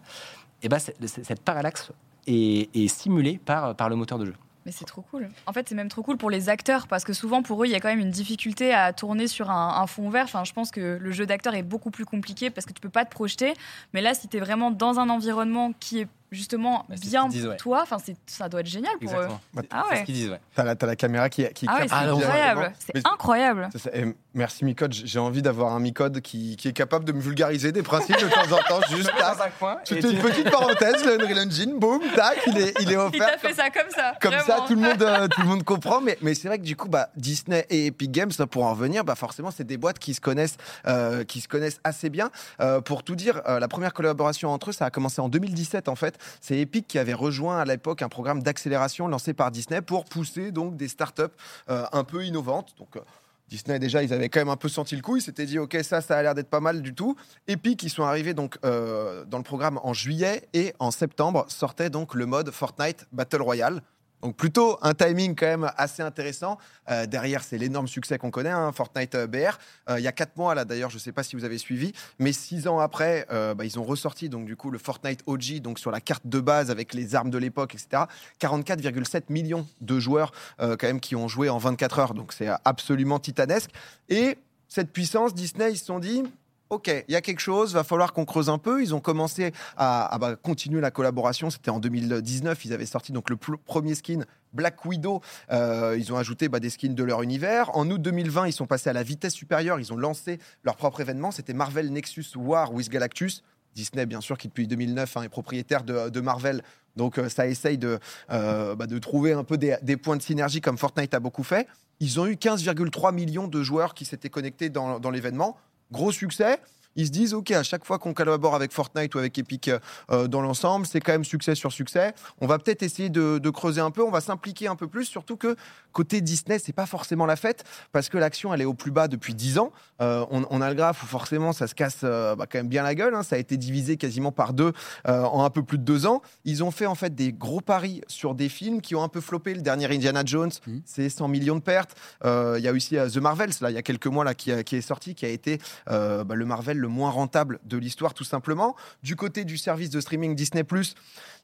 et 0.62 0.68
ben 0.68 0.78
c'est- 0.78 0.96
c'est- 1.06 1.24
cette 1.24 1.40
parallaxe 1.40 1.92
est, 2.26 2.74
est 2.76 2.88
simulée 2.88 3.38
par, 3.44 3.74
par 3.74 3.88
le 3.88 3.96
moteur 3.96 4.18
de 4.18 4.26
jeu. 4.26 4.34
Mais 4.64 4.72
c'est 4.72 4.84
trop 4.84 5.02
cool. 5.12 5.28
En 5.46 5.52
fait, 5.52 5.68
c'est 5.68 5.76
même 5.76 5.88
trop 5.88 6.02
cool 6.02 6.16
pour 6.16 6.28
les 6.28 6.48
acteurs 6.48 6.88
parce 6.88 7.04
que 7.04 7.12
souvent 7.12 7.40
pour 7.40 7.62
eux, 7.62 7.66
il 7.66 7.70
y 7.70 7.76
a 7.76 7.80
quand 7.80 7.86
même 7.88 8.00
une 8.00 8.10
difficulté 8.10 8.74
à 8.74 8.92
tourner 8.92 9.28
sur 9.28 9.48
un, 9.48 9.80
un 9.80 9.86
fond 9.86 10.10
vert. 10.10 10.24
Enfin, 10.24 10.42
je 10.42 10.52
pense 10.52 10.72
que 10.72 10.98
le 11.00 11.12
jeu 11.12 11.24
d'acteur 11.24 11.54
est 11.54 11.62
beaucoup 11.62 11.92
plus 11.92 12.04
compliqué 12.04 12.50
parce 12.50 12.66
que 12.66 12.72
tu 12.72 12.80
peux 12.80 12.88
pas 12.88 13.04
te 13.04 13.10
projeter. 13.10 13.54
Mais 13.94 14.00
là, 14.00 14.12
si 14.12 14.26
tu 14.26 14.38
es 14.38 14.40
vraiment 14.40 14.72
dans 14.72 14.98
un 14.98 15.08
environnement 15.08 15.72
qui 15.78 16.00
est 16.00 16.08
justement 16.32 16.84
Bah, 16.88 16.96
c'est 17.00 17.08
bien 17.08 17.28
disent, 17.28 17.42
pour 17.42 17.50
ouais. 17.52 17.56
toi, 17.58 17.82
enfin, 17.82 17.98
c'est- 17.98 18.16
ça 18.26 18.48
doit 18.48 18.58
être 18.58 18.66
génial 18.66 18.98
pour 19.00 19.12
eux. 19.16 19.28
C'est 19.54 19.68
Ah 19.70 19.84
c'est 19.86 19.94
ouais. 19.94 20.00
ce 20.00 20.04
qu'ils 20.06 20.14
disent, 20.16 20.30
ouais. 20.30 20.40
T'as 20.56 20.64
la, 20.64 20.74
la 20.80 20.96
caméra 20.96 21.28
qui, 21.30 21.46
qui 21.54 21.66
Ah 21.68 21.76
ouais, 21.78 21.86
c'est 21.86 21.94
incroyable. 21.94 22.72
C'est 22.80 23.06
incroyable. 23.06 23.68
C'est 23.70 23.78
ça. 23.78 23.90
Et 23.96 24.16
merci 24.36 24.64
Micode, 24.64 24.92
j'ai 24.92 25.18
envie 25.18 25.42
d'avoir 25.42 25.72
un 25.72 25.80
Micode 25.80 26.20
qui, 26.20 26.56
qui 26.56 26.68
est 26.68 26.72
capable 26.72 27.04
de 27.04 27.12
me 27.12 27.20
vulgariser 27.20 27.72
des 27.72 27.82
principes 27.82 28.16
de 28.16 28.28
temps 28.28 28.56
en 28.56 28.62
temps, 28.68 28.86
juste 28.94 29.10
un 29.18 29.50
coin. 29.58 29.78
Une 29.90 30.18
petite 30.18 30.50
parenthèse, 30.50 31.04
le 31.04 31.20
Unreal 31.20 31.48
Engine, 31.48 31.78
boum, 31.78 32.00
tac, 32.14 32.38
il 32.46 32.58
est, 32.58 32.74
il 32.80 32.90
est 32.90 32.92
Il 32.96 32.98
offert. 32.98 33.26
t'a 33.32 33.38
fait 33.38 33.54
ça 33.54 33.70
comme 33.70 33.90
ça. 33.90 34.14
Comme 34.20 34.38
ça, 34.46 34.64
tout 34.66 34.74
le 34.74 34.80
monde, 34.80 35.02
euh, 35.02 35.28
tout 35.34 35.40
le 35.40 35.48
monde 35.48 35.64
comprend. 35.64 36.00
Mais, 36.00 36.18
mais 36.20 36.34
c'est 36.34 36.48
vrai 36.48 36.58
que 36.58 36.64
du 36.64 36.76
coup, 36.76 36.88
bah, 36.88 37.08
Disney 37.16 37.66
et 37.70 37.86
Epic 37.86 38.10
Games, 38.10 38.30
là, 38.38 38.46
pour 38.46 38.64
en 38.64 38.70
revenir, 38.70 39.04
bah, 39.04 39.14
forcément, 39.14 39.50
c'est 39.50 39.64
des 39.64 39.76
boîtes 39.76 39.98
qui 39.98 40.14
se 40.14 40.20
connaissent, 40.20 40.56
euh, 40.86 41.24
qui 41.24 41.40
se 41.40 41.48
connaissent 41.48 41.80
assez 41.84 42.10
bien. 42.10 42.30
Euh, 42.60 42.80
pour 42.80 43.02
tout 43.02 43.16
dire, 43.16 43.42
euh, 43.48 43.58
la 43.58 43.68
première 43.68 43.92
collaboration 43.92 44.50
entre 44.50 44.70
eux, 44.70 44.72
ça 44.72 44.86
a 44.86 44.90
commencé 44.90 45.20
en 45.20 45.28
2017 45.28 45.88
en 45.88 45.96
fait. 45.96 46.18
C'est 46.40 46.58
Epic 46.58 46.86
qui 46.86 46.98
avait 46.98 47.14
rejoint 47.14 47.58
à 47.58 47.64
l'époque 47.64 48.02
un 48.02 48.08
programme 48.08 48.42
d'accélération 48.42 49.08
lancé 49.08 49.34
par 49.34 49.50
Disney 49.50 49.80
pour 49.82 50.04
pousser 50.04 50.52
donc 50.52 50.76
des 50.76 50.88
startups 50.88 51.22
euh, 51.70 51.84
un 51.92 52.04
peu 52.04 52.24
innovantes. 52.24 52.74
Donc 52.78 52.96
euh, 52.96 53.00
Disney 53.48 53.78
déjà, 53.78 54.02
ils 54.02 54.12
avaient 54.12 54.28
quand 54.28 54.40
même 54.40 54.48
un 54.48 54.56
peu 54.56 54.68
senti 54.68 54.96
le 54.96 55.02
coup. 55.02 55.16
Ils 55.16 55.22
s'étaient 55.22 55.46
dit, 55.46 55.58
ok, 55.58 55.76
ça, 55.82 56.00
ça 56.00 56.18
a 56.18 56.22
l'air 56.22 56.34
d'être 56.34 56.50
pas 56.50 56.60
mal 56.60 56.82
du 56.82 56.94
tout. 56.94 57.16
Epic, 57.46 57.82
ils 57.82 57.90
sont 57.90 58.02
arrivés 58.02 58.34
donc 58.34 58.58
euh, 58.64 59.24
dans 59.24 59.38
le 59.38 59.44
programme 59.44 59.78
en 59.82 59.92
juillet 59.92 60.48
et 60.52 60.74
en 60.78 60.90
septembre 60.90 61.46
sortait 61.48 61.90
donc 61.90 62.14
le 62.14 62.26
mode 62.26 62.50
Fortnite 62.50 63.06
Battle 63.12 63.42
Royale. 63.42 63.82
Donc 64.26 64.34
plutôt 64.34 64.76
un 64.82 64.92
timing 64.92 65.36
quand 65.36 65.46
même 65.46 65.70
assez 65.76 66.02
intéressant. 66.02 66.58
Euh, 66.90 67.06
derrière, 67.06 67.44
c'est 67.44 67.58
l'énorme 67.58 67.86
succès 67.86 68.18
qu'on 68.18 68.32
connaît, 68.32 68.50
hein, 68.50 68.72
Fortnite 68.72 69.14
euh, 69.14 69.28
BR. 69.28 69.56
Euh, 69.88 70.00
il 70.00 70.02
y 70.02 70.08
a 70.08 70.10
quatre 70.10 70.36
mois 70.36 70.52
là, 70.52 70.64
d'ailleurs, 70.64 70.90
je 70.90 70.96
ne 70.96 71.00
sais 71.00 71.12
pas 71.12 71.22
si 71.22 71.36
vous 71.36 71.44
avez 71.44 71.58
suivi, 71.58 71.92
mais 72.18 72.32
six 72.32 72.66
ans 72.66 72.80
après, 72.80 73.24
bah, 73.30 73.64
ils 73.64 73.78
ont 73.78 73.84
ressorti 73.84 74.28
donc 74.28 74.46
du 74.46 74.56
coup 74.56 74.72
le 74.72 74.78
Fortnite 74.78 75.20
OG, 75.26 75.60
donc 75.60 75.78
sur 75.78 75.92
la 75.92 76.00
carte 76.00 76.26
de 76.26 76.40
base 76.40 76.72
avec 76.72 76.92
les 76.92 77.14
armes 77.14 77.30
de 77.30 77.38
l'époque, 77.38 77.76
etc. 77.76 78.02
44,7 78.40 79.26
millions 79.28 79.64
de 79.80 80.00
joueurs 80.00 80.32
quand 80.58 80.82
même 80.82 80.98
qui 80.98 81.14
ont 81.14 81.28
joué 81.28 81.48
en 81.48 81.58
24 81.58 81.98
heures, 82.00 82.14
donc 82.14 82.32
c'est 82.32 82.48
absolument 82.64 83.20
titanesque. 83.20 83.70
Et 84.08 84.38
cette 84.66 84.90
puissance, 84.90 85.34
Disney, 85.34 85.70
ils 85.70 85.78
se 85.78 85.84
sont 85.84 86.00
dit. 86.00 86.24
Ok, 86.68 86.88
il 86.88 87.12
y 87.12 87.14
a 87.14 87.20
quelque 87.20 87.38
chose, 87.38 87.74
va 87.74 87.84
falloir 87.84 88.12
qu'on 88.12 88.24
creuse 88.24 88.50
un 88.50 88.58
peu. 88.58 88.82
Ils 88.82 88.92
ont 88.92 88.98
commencé 88.98 89.52
à, 89.76 90.16
bah, 90.20 90.34
continuer 90.34 90.80
la 90.80 90.90
collaboration. 90.90 91.48
C'était 91.48 91.70
en 91.70 91.78
2019, 91.78 92.64
ils 92.64 92.72
avaient 92.72 92.86
sorti 92.86 93.12
donc 93.12 93.30
le 93.30 93.36
premier 93.36 93.94
skin 93.94 94.24
Black 94.52 94.84
Widow. 94.84 95.20
Euh, 95.52 95.96
ils 95.96 96.12
ont 96.12 96.16
ajouté 96.16 96.48
bah, 96.48 96.58
des 96.58 96.70
skins 96.70 96.96
de 96.96 97.04
leur 97.04 97.22
univers. 97.22 97.70
En 97.76 97.88
août 97.88 98.02
2020, 98.02 98.48
ils 98.48 98.52
sont 98.52 98.66
passés 98.66 98.90
à 98.90 98.92
la 98.92 99.04
vitesse 99.04 99.34
supérieure. 99.34 99.78
Ils 99.78 99.92
ont 99.92 99.96
lancé 99.96 100.40
leur 100.64 100.74
propre 100.74 101.00
événement. 101.00 101.30
C'était 101.30 101.54
Marvel 101.54 101.92
Nexus 101.92 102.26
War 102.34 102.74
with 102.74 102.88
Galactus. 102.88 103.44
Disney, 103.76 104.04
bien 104.04 104.20
sûr, 104.20 104.36
qui 104.36 104.48
depuis 104.48 104.66
2009 104.66 105.18
hein, 105.18 105.22
est 105.22 105.28
propriétaire 105.28 105.84
de, 105.84 106.20
Marvel. 106.20 106.62
Donc 106.96 107.18
euh, 107.18 107.28
ça 107.28 107.46
essaye 107.46 107.78
de, 107.78 108.00
euh, 108.32 108.74
bah, 108.74 108.88
de 108.88 108.98
trouver 108.98 109.34
un 109.34 109.44
peu 109.44 109.56
des, 109.56 109.96
points 109.98 110.16
de 110.16 110.22
synergie 110.22 110.60
comme 110.60 110.78
Fortnite 110.78 111.14
a 111.14 111.20
beaucoup 111.20 111.44
fait. 111.44 111.68
Ils 112.00 112.18
ont 112.18 112.26
eu 112.26 112.34
15,3 112.34 113.14
millions 113.14 113.46
de 113.46 113.62
joueurs 113.62 113.94
qui 113.94 114.04
s'étaient 114.04 114.30
connectés 114.30 114.68
dans 114.68 115.10
l'événement. 115.12 115.56
Gros 115.90 116.12
succès. 116.12 116.58
Ils 116.96 117.06
se 117.06 117.12
disent, 117.12 117.34
OK, 117.34 117.50
à 117.52 117.62
chaque 117.62 117.84
fois 117.84 117.98
qu'on 117.98 118.14
collabore 118.14 118.54
avec 118.54 118.72
Fortnite 118.72 119.14
ou 119.14 119.18
avec 119.18 119.38
Epic 119.38 119.70
euh, 120.10 120.28
dans 120.28 120.40
l'ensemble, 120.40 120.86
c'est 120.86 121.00
quand 121.00 121.12
même 121.12 121.24
succès 121.24 121.54
sur 121.54 121.72
succès. 121.72 122.14
On 122.40 122.46
va 122.46 122.58
peut-être 122.58 122.82
essayer 122.82 123.08
de, 123.08 123.38
de 123.38 123.50
creuser 123.50 123.80
un 123.80 123.90
peu, 123.90 124.02
on 124.02 124.10
va 124.10 124.20
s'impliquer 124.20 124.68
un 124.68 124.76
peu 124.76 124.88
plus, 124.88 125.04
surtout 125.04 125.36
que 125.36 125.56
côté 125.92 126.20
Disney, 126.20 126.58
c'est 126.58 126.74
pas 126.74 126.86
forcément 126.86 127.24
la 127.24 127.36
fête, 127.36 127.64
parce 127.92 128.08
que 128.08 128.18
l'action, 128.18 128.52
elle 128.52 128.60
est 128.60 128.66
au 128.66 128.74
plus 128.74 128.90
bas 128.90 129.08
depuis 129.08 129.34
10 129.34 129.58
ans. 129.58 129.72
Euh, 130.02 130.26
on, 130.30 130.44
on, 130.50 130.60
a 130.60 130.68
le 130.68 130.74
graphe 130.74 131.02
où 131.02 131.06
forcément, 131.06 131.52
ça 131.52 131.66
se 131.66 131.74
casse 131.74 132.00
euh, 132.04 132.36
bah, 132.36 132.46
quand 132.50 132.58
même 132.58 132.68
bien 132.68 132.82
la 132.82 132.94
gueule. 132.94 133.14
Hein. 133.14 133.22
Ça 133.22 133.36
a 133.36 133.38
été 133.38 133.56
divisé 133.56 133.96
quasiment 133.96 134.32
par 134.32 134.52
deux 134.52 134.72
euh, 135.08 135.22
en 135.22 135.44
un 135.44 135.50
peu 135.50 135.62
plus 135.62 135.78
de 135.78 135.84
deux 135.84 136.06
ans. 136.06 136.20
Ils 136.44 136.62
ont 136.62 136.70
fait 136.70 136.86
en 136.86 136.94
fait 136.94 137.14
des 137.14 137.32
gros 137.32 137.62
paris 137.62 138.02
sur 138.08 138.34
des 138.34 138.48
films 138.48 138.82
qui 138.82 138.94
ont 138.94 139.02
un 139.02 139.08
peu 139.08 139.20
floppé. 139.20 139.54
Le 139.54 139.62
dernier 139.62 139.86
Indiana 139.86 140.22
Jones, 140.24 140.50
mmh. 140.66 140.78
c'est 140.84 141.08
100 141.08 141.28
millions 141.28 141.56
de 141.56 141.60
pertes. 141.60 141.96
Euh, 142.24 142.56
Il 142.58 142.64
y 142.64 142.68
a 142.68 142.72
aussi 142.72 142.96
The 142.96 143.16
Marvels, 143.16 143.52
là, 143.62 143.70
il 143.70 143.74
y 143.74 143.78
a 143.78 143.82
quelques 143.82 144.06
mois, 144.06 144.24
là, 144.24 144.34
qui, 144.34 144.52
qui 144.64 144.76
est 144.76 144.80
sorti, 144.82 145.14
qui 145.14 145.24
a 145.24 145.30
été 145.30 145.58
bah, 145.86 146.24
le 146.34 146.44
Marvel 146.44 146.76
le 146.76 146.85
moins 146.86 147.10
rentable 147.10 147.58
de 147.64 147.76
l'histoire, 147.76 148.14
tout 148.14 148.24
simplement. 148.24 148.76
Du 149.02 149.16
côté 149.16 149.44
du 149.44 149.58
service 149.58 149.90
de 149.90 150.00
streaming 150.00 150.34
Disney, 150.34 150.64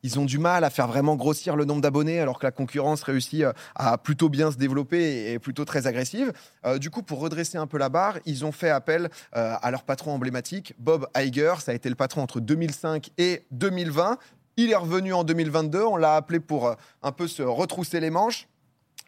ils 0.03 0.19
ont 0.19 0.25
du 0.25 0.39
mal 0.39 0.65
à 0.65 0.71
faire 0.71 0.89
vraiment 0.89 1.17
grossir 1.17 1.55
le 1.57 1.65
nombre 1.65 1.81
d'abonnés, 1.81 2.21
alors 2.21 2.39
que 2.39 2.47
la 2.47 2.51
concurrence 2.51 3.03
réussit 3.03 3.43
euh, 3.43 3.53
à 3.75 3.99
plutôt 3.99 4.29
bien 4.29 4.51
se 4.51 4.57
développer 4.57 5.33
et 5.33 5.39
plutôt 5.39 5.65
très 5.65 5.87
agressive. 5.87 6.33
Euh, 6.65 6.79
du 6.79 6.91
coup, 6.91 7.03
pour 7.03 7.21
redresser 7.21 7.59
un 7.59 7.67
peu 7.67 7.79
la 7.79 7.89
barre, 7.89 8.19
ils 8.27 8.45
ont 8.45 8.53
fait 8.53 8.71
appel 8.71 9.11
euh, 9.37 9.55
à 9.61 9.71
leur 9.71 9.85
patron 9.85 10.13
emblématique, 10.13 10.75
Bob 10.79 11.07
Iger. 11.17 11.55
Ça 11.61 11.73
a 11.73 11.75
été 11.75 11.89
le 11.89 11.95
patron 11.95 12.23
entre 12.23 12.41
2005 12.41 13.11
et 13.19 13.45
2020. 13.53 14.19
Il 14.57 14.71
est 14.71 14.77
revenu 14.77 15.13
en 15.13 15.25
2022. 15.25 15.83
On 15.83 15.97
l'a 15.97 16.17
appelé 16.17 16.41
pour 16.41 16.75
un 17.03 17.13
peu 17.13 17.29
se 17.29 17.43
retrousser 17.43 18.01
les 18.01 18.11
manches. 18.11 18.49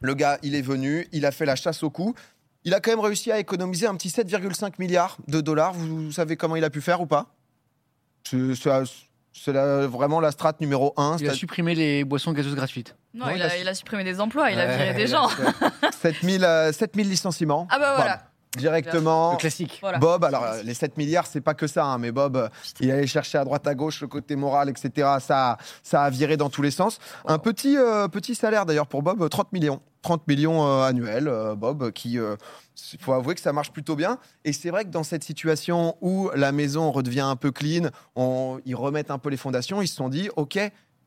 Le 0.00 0.14
gars, 0.14 0.38
il 0.42 0.54
est 0.54 0.62
venu, 0.62 1.08
il 1.12 1.24
a 1.24 1.30
fait 1.30 1.46
la 1.46 1.56
chasse 1.56 1.82
au 1.82 1.90
cou. 1.90 2.14
Il 2.64 2.72
a 2.72 2.80
quand 2.80 2.90
même 2.90 3.00
réussi 3.00 3.30
à 3.30 3.38
économiser 3.38 3.86
un 3.86 3.94
petit 3.94 4.08
7,5 4.08 4.72
milliards 4.78 5.18
de 5.28 5.40
dollars. 5.40 5.74
Vous, 5.74 6.06
vous, 6.06 6.12
savez 6.12 6.36
comment 6.36 6.56
il 6.56 6.64
a 6.64 6.70
pu 6.70 6.80
faire 6.80 7.00
ou 7.00 7.06
pas? 7.06 7.26
C'est 9.34 9.52
vraiment 9.52 10.20
la 10.20 10.30
strate 10.30 10.60
numéro 10.60 10.94
1. 10.96 11.18
Il 11.20 11.28
a 11.28 11.34
supprimé 11.34 11.74
les 11.74 12.04
boissons 12.04 12.32
gazeuses 12.32 12.54
gratuites. 12.54 12.96
Non, 13.12 13.26
non 13.26 13.32
il, 13.32 13.36
il, 13.36 13.42
a, 13.42 13.58
il, 13.58 13.68
a, 13.68 13.74
supprimé 13.74 14.02
des 14.02 14.20
emplois, 14.20 14.50
il 14.50 14.58
a 14.58 14.66
viré 14.66 14.94
des 14.94 15.06
gens. 15.06 15.28
7000, 16.00 16.44
euh, 16.44 16.72
7000 16.72 17.08
licenciements. 17.08 17.66
Ah 17.70 17.78
bah 17.78 17.94
voilà. 17.96 18.16
Bon, 18.16 18.60
directement. 18.60 19.32
Le 19.32 19.36
classique. 19.36 19.78
Voilà. 19.82 19.98
Bob, 19.98 20.24
alors 20.24 20.44
euh, 20.44 20.62
les 20.62 20.74
7 20.74 20.96
milliards, 20.96 21.26
c'est 21.26 21.40
pas 21.40 21.54
que 21.54 21.66
ça, 21.66 21.84
hein, 21.84 21.98
mais 21.98 22.12
Bob, 22.12 22.48
il 22.80 22.90
allait 22.90 23.06
chercher 23.06 23.38
à 23.38 23.44
droite 23.44 23.66
à 23.66 23.74
gauche 23.74 24.00
le 24.00 24.08
côté 24.08 24.36
moral, 24.36 24.70
etc. 24.70 25.18
Ça, 25.20 25.58
ça 25.82 26.04
a 26.04 26.10
viré 26.10 26.36
dans 26.36 26.48
tous 26.48 26.62
les 26.62 26.70
sens. 26.70 26.98
Wow. 27.24 27.32
Un 27.32 27.38
petit, 27.38 27.76
euh, 27.76 28.08
petit 28.08 28.34
salaire 28.34 28.64
d'ailleurs 28.64 28.86
pour 28.86 29.02
Bob, 29.02 29.28
30 29.28 29.52
millions. 29.52 29.80
30 30.04 30.28
millions 30.28 30.66
euh, 30.66 30.82
annuels, 30.82 31.32
Bob, 31.56 31.90
qui, 31.90 32.12
il 32.12 32.98
faut 33.00 33.14
avouer 33.14 33.34
que 33.34 33.40
ça 33.40 33.54
marche 33.54 33.72
plutôt 33.72 33.96
bien. 33.96 34.18
Et 34.44 34.52
c'est 34.52 34.70
vrai 34.70 34.84
que 34.84 34.90
dans 34.90 35.02
cette 35.02 35.24
situation 35.24 35.96
où 36.02 36.30
la 36.34 36.52
maison 36.52 36.92
redevient 36.92 37.20
un 37.20 37.36
peu 37.36 37.50
clean, 37.50 37.88
ils 38.66 38.76
remettent 38.76 39.10
un 39.10 39.18
peu 39.18 39.30
les 39.30 39.38
fondations, 39.38 39.80
ils 39.80 39.88
se 39.88 39.96
sont 39.96 40.10
dit, 40.10 40.28
OK, 40.36 40.58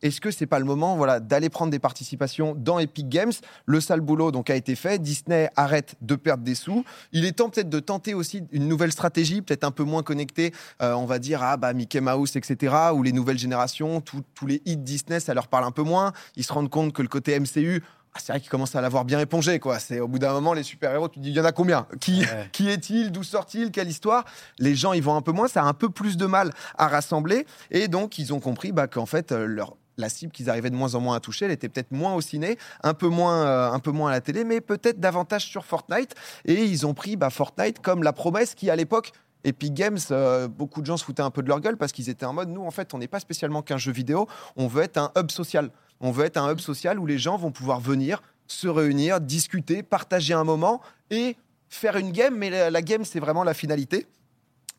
est-ce 0.01 0.21
que 0.21 0.31
c'est 0.31 0.45
pas 0.45 0.59
le 0.59 0.65
moment 0.65 0.95
voilà, 0.95 1.19
d'aller 1.19 1.49
prendre 1.49 1.71
des 1.71 1.79
participations 1.79 2.55
dans 2.55 2.79
Epic 2.79 3.09
Games? 3.09 3.31
Le 3.65 3.81
sale 3.81 4.01
boulot 4.01 4.31
donc, 4.31 4.49
a 4.49 4.55
été 4.55 4.75
fait. 4.75 4.99
Disney 4.99 5.49
arrête 5.55 5.95
de 6.01 6.15
perdre 6.15 6.43
des 6.43 6.55
sous. 6.55 6.83
Il 7.11 7.25
est 7.25 7.33
temps 7.33 7.49
peut-être 7.49 7.69
de 7.69 7.79
tenter 7.79 8.13
aussi 8.13 8.43
une 8.51 8.67
nouvelle 8.67 8.91
stratégie, 8.91 9.41
peut-être 9.41 9.63
un 9.63 9.71
peu 9.71 9.83
moins 9.83 10.03
connectée, 10.03 10.53
euh, 10.81 10.93
on 10.93 11.05
va 11.05 11.19
dire, 11.19 11.41
à 11.43 11.57
bah, 11.57 11.73
Mickey 11.73 12.01
Mouse, 12.01 12.35
etc., 12.35 12.75
où 12.93 13.03
les 13.03 13.11
nouvelles 13.11 13.39
générations, 13.39 14.01
tous 14.01 14.45
les 14.45 14.61
hits 14.65 14.77
Disney, 14.77 15.19
ça 15.19 15.33
leur 15.33 15.47
parle 15.47 15.65
un 15.65 15.71
peu 15.71 15.83
moins. 15.83 16.13
Ils 16.35 16.43
se 16.43 16.53
rendent 16.53 16.69
compte 16.69 16.93
que 16.93 17.01
le 17.01 17.07
côté 17.07 17.39
MCU, 17.39 17.83
ah, 18.06 18.06
c'est 18.19 18.33
vrai 18.33 18.39
qu'ils 18.39 18.49
commencent 18.49 18.75
à 18.75 18.81
l'avoir 18.81 19.05
bien 19.05 19.19
épongé. 19.19 19.59
Quoi. 19.59 19.79
C'est 19.79 19.99
au 19.99 20.07
bout 20.07 20.19
d'un 20.19 20.33
moment, 20.33 20.53
les 20.53 20.63
super-héros, 20.63 21.09
tu 21.09 21.19
te 21.19 21.23
dis, 21.23 21.29
il 21.29 21.35
y 21.35 21.39
en 21.39 21.45
a 21.45 21.51
combien? 21.51 21.87
Qui, 21.99 22.21
Ouais. 22.21 22.49
qui 22.51 22.69
est-il? 22.69 23.11
D'où 23.11 23.23
sort-il? 23.23 23.71
Quelle 23.71 23.89
histoire? 23.89 24.25
Les 24.59 24.75
gens, 24.75 24.93
ils 24.93 25.03
vont 25.03 25.15
un 25.15 25.21
peu 25.21 25.31
moins. 25.31 25.47
Ça 25.47 25.63
a 25.63 25.65
un 25.65 25.73
peu 25.73 25.89
plus 25.89 26.17
de 26.17 26.25
mal 26.25 26.51
à 26.77 26.87
rassembler. 26.87 27.45
Et 27.71 27.87
donc, 27.87 28.17
ils 28.17 28.33
ont 28.33 28.39
compris 28.39 28.71
bah, 28.71 28.87
qu'en 28.87 29.05
fait, 29.05 29.31
euh, 29.31 29.45
leur 29.45 29.75
la 29.97 30.09
cible 30.09 30.31
qu'ils 30.31 30.49
arrivaient 30.49 30.69
de 30.69 30.75
moins 30.75 30.95
en 30.95 30.99
moins 30.99 31.15
à 31.15 31.19
toucher, 31.19 31.45
elle 31.45 31.51
était 31.51 31.69
peut-être 31.69 31.91
moins 31.91 32.13
au 32.13 32.21
ciné, 32.21 32.57
un 32.83 32.93
peu 32.93 33.07
moins, 33.07 33.45
euh, 33.45 33.71
un 33.71 33.79
peu 33.79 33.91
moins 33.91 34.09
à 34.11 34.13
la 34.13 34.21
télé, 34.21 34.43
mais 34.43 34.61
peut-être 34.61 34.99
davantage 34.99 35.45
sur 35.45 35.65
Fortnite. 35.65 36.13
Et 36.45 36.63
ils 36.63 36.85
ont 36.85 36.93
pris 36.93 37.15
bah, 37.15 37.29
Fortnite 37.29 37.79
comme 37.79 38.03
la 38.03 38.13
promesse 38.13 38.53
qui, 38.53 38.69
à 38.69 38.75
l'époque, 38.75 39.11
Epic 39.43 39.73
Games, 39.73 39.99
euh, 40.11 40.47
beaucoup 40.47 40.81
de 40.81 40.85
gens 40.85 40.97
se 40.97 41.05
foutaient 41.05 41.21
un 41.21 41.31
peu 41.31 41.41
de 41.41 41.47
leur 41.47 41.59
gueule 41.59 41.77
parce 41.77 41.91
qu'ils 41.91 42.09
étaient 42.09 42.25
en 42.25 42.33
mode, 42.33 42.49
nous, 42.49 42.63
en 42.65 42.71
fait, 42.71 42.93
on 42.93 42.97
n'est 42.97 43.07
pas 43.07 43.19
spécialement 43.19 43.61
qu'un 43.61 43.77
jeu 43.77 43.91
vidéo, 43.91 44.27
on 44.55 44.67
veut 44.67 44.83
être 44.83 44.97
un 44.97 45.11
hub 45.17 45.31
social. 45.31 45.69
On 45.99 46.11
veut 46.11 46.25
être 46.25 46.37
un 46.37 46.51
hub 46.51 46.59
social 46.59 46.99
où 46.99 47.05
les 47.05 47.17
gens 47.17 47.37
vont 47.37 47.51
pouvoir 47.51 47.79
venir, 47.79 48.21
se 48.47 48.67
réunir, 48.67 49.21
discuter, 49.21 49.83
partager 49.83 50.33
un 50.33 50.43
moment 50.43 50.81
et 51.09 51.37
faire 51.69 51.97
une 51.97 52.11
game, 52.11 52.35
mais 52.35 52.49
la, 52.49 52.69
la 52.69 52.81
game, 52.81 53.03
c'est 53.03 53.19
vraiment 53.19 53.43
la 53.43 53.53
finalité. 53.53 54.07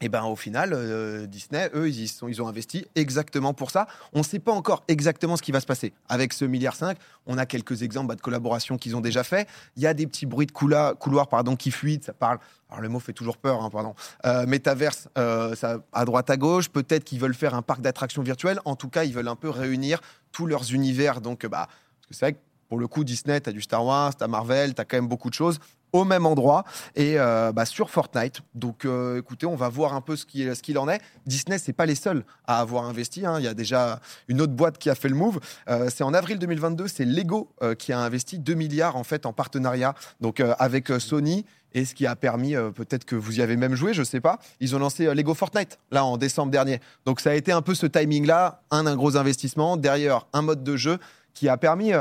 Et 0.00 0.08
ben 0.08 0.24
au 0.24 0.36
final, 0.36 0.72
euh, 0.72 1.26
Disney, 1.26 1.70
eux, 1.74 1.88
ils, 1.88 2.42
ont 2.42 2.48
investi 2.48 2.86
exactement 2.94 3.52
pour 3.52 3.70
ça. 3.70 3.88
On 4.12 4.18
ne 4.18 4.24
sait 4.24 4.38
pas 4.38 4.52
encore 4.52 4.84
exactement 4.86 5.36
ce 5.36 5.42
qui 5.42 5.50
va 5.50 5.60
se 5.60 5.66
passer. 5.66 5.92
Avec 6.08 6.32
ce 6.32 6.44
milliard 6.44 6.76
5, 6.76 6.96
on 7.26 7.36
a 7.36 7.46
quelques 7.46 7.82
exemples 7.82 8.08
bah, 8.08 8.14
de 8.14 8.20
collaborations 8.20 8.76
qu'ils 8.76 8.94
ont 8.94 9.00
déjà 9.00 9.24
fait. 9.24 9.48
Il 9.76 9.82
y 9.82 9.86
a 9.86 9.94
des 9.94 10.06
petits 10.06 10.26
bruits 10.26 10.46
de 10.46 10.52
couloirs 10.52 11.28
pardon, 11.28 11.56
qui 11.56 11.70
fuitent, 11.70 12.04
ça 12.04 12.12
parle. 12.12 12.38
Alors 12.70 12.80
le 12.80 12.88
mot 12.88 13.00
fait 13.00 13.12
toujours 13.12 13.38
peur, 13.38 13.62
hein, 13.62 13.70
pardon. 13.70 13.94
Euh, 14.24 14.46
métaverse, 14.46 15.08
euh, 15.18 15.56
ça, 15.56 15.78
à 15.92 16.04
droite 16.04 16.30
à 16.30 16.36
gauche. 16.36 16.68
Peut-être 16.68 17.04
qu'ils 17.04 17.18
veulent 17.18 17.34
faire 17.34 17.54
un 17.54 17.62
parc 17.62 17.80
d'attractions 17.80 18.22
virtuelles. 18.22 18.60
En 18.64 18.76
tout 18.76 18.88
cas, 18.88 19.04
ils 19.04 19.14
veulent 19.14 19.28
un 19.28 19.36
peu 19.36 19.50
réunir 19.50 20.00
tous 20.30 20.46
leurs 20.46 20.72
univers. 20.72 21.20
Donc, 21.20 21.44
bah, 21.46 21.68
c'est 22.10 22.20
vrai 22.20 22.32
que 22.34 22.38
pour 22.68 22.78
le 22.78 22.86
coup, 22.86 23.04
Disney, 23.04 23.40
tu 23.40 23.48
as 23.50 23.52
du 23.52 23.62
Star 23.62 23.84
Wars, 23.84 24.16
tu 24.16 24.22
as 24.22 24.28
Marvel, 24.28 24.74
tu 24.74 24.80
as 24.80 24.84
quand 24.84 24.96
même 24.96 25.08
beaucoup 25.08 25.30
de 25.30 25.34
choses 25.34 25.58
au 25.92 26.04
même 26.04 26.26
endroit 26.26 26.64
et 26.94 27.18
euh, 27.18 27.52
bah, 27.52 27.64
sur 27.64 27.90
Fortnite. 27.90 28.40
Donc 28.54 28.84
euh, 28.84 29.18
écoutez, 29.18 29.46
on 29.46 29.56
va 29.56 29.68
voir 29.68 29.94
un 29.94 30.00
peu 30.00 30.16
ce 30.16 30.26
qu'il 30.26 30.54
ce 30.54 30.62
qu'il 30.62 30.78
en 30.78 30.88
est. 30.88 31.00
Disney, 31.26 31.58
c'est 31.58 31.72
pas 31.72 31.86
les 31.86 31.94
seuls 31.94 32.24
à 32.46 32.60
avoir 32.60 32.84
investi. 32.84 33.24
hein. 33.24 33.36
Il 33.38 33.44
y 33.44 33.48
a 33.48 33.54
déjà 33.54 34.00
une 34.28 34.40
autre 34.40 34.52
boîte 34.52 34.78
qui 34.78 34.90
a 34.90 34.94
fait 34.94 35.08
le 35.08 35.14
move. 35.14 35.40
Euh, 35.68 35.88
c'est 35.94 36.04
en 36.04 36.14
avril 36.14 36.38
2022, 36.38 36.88
c'est 36.88 37.04
Lego 37.04 37.54
qui 37.78 37.92
a 37.92 38.00
investi 38.00 38.38
2 38.38 38.54
milliards 38.54 38.96
en 38.96 39.04
fait 39.04 39.26
en 39.26 39.32
partenariat 39.32 39.94
donc 40.20 40.42
avec 40.58 40.88
Sony. 40.98 41.44
Et 41.74 41.84
ce 41.84 41.94
qui 41.94 42.06
a 42.06 42.16
permis, 42.16 42.54
peut-être 42.74 43.04
que 43.04 43.14
vous 43.14 43.40
y 43.40 43.42
avez 43.42 43.58
même 43.58 43.74
joué, 43.74 43.92
je 43.92 44.02
sais 44.02 44.22
pas, 44.22 44.38
ils 44.58 44.74
ont 44.74 44.78
lancé 44.78 45.12
Lego 45.14 45.34
Fortnite, 45.34 45.78
là, 45.90 46.02
en 46.02 46.16
décembre 46.16 46.50
dernier. 46.50 46.80
Donc 47.04 47.20
ça 47.20 47.30
a 47.30 47.34
été 47.34 47.52
un 47.52 47.60
peu 47.60 47.74
ce 47.74 47.84
timing-là, 47.84 48.62
un, 48.70 48.96
gros 48.96 49.18
investissement, 49.18 49.76
derrière 49.76 50.26
un 50.32 50.40
mode 50.40 50.64
de 50.64 50.76
jeu 50.76 50.98
qui 51.34 51.46
a 51.46 51.58
permis, 51.58 51.92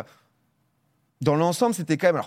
dans 1.22 1.36
l'ensemble, 1.36 1.74
c'était 1.74 1.98
quand 1.98 2.14
même, 2.14 2.24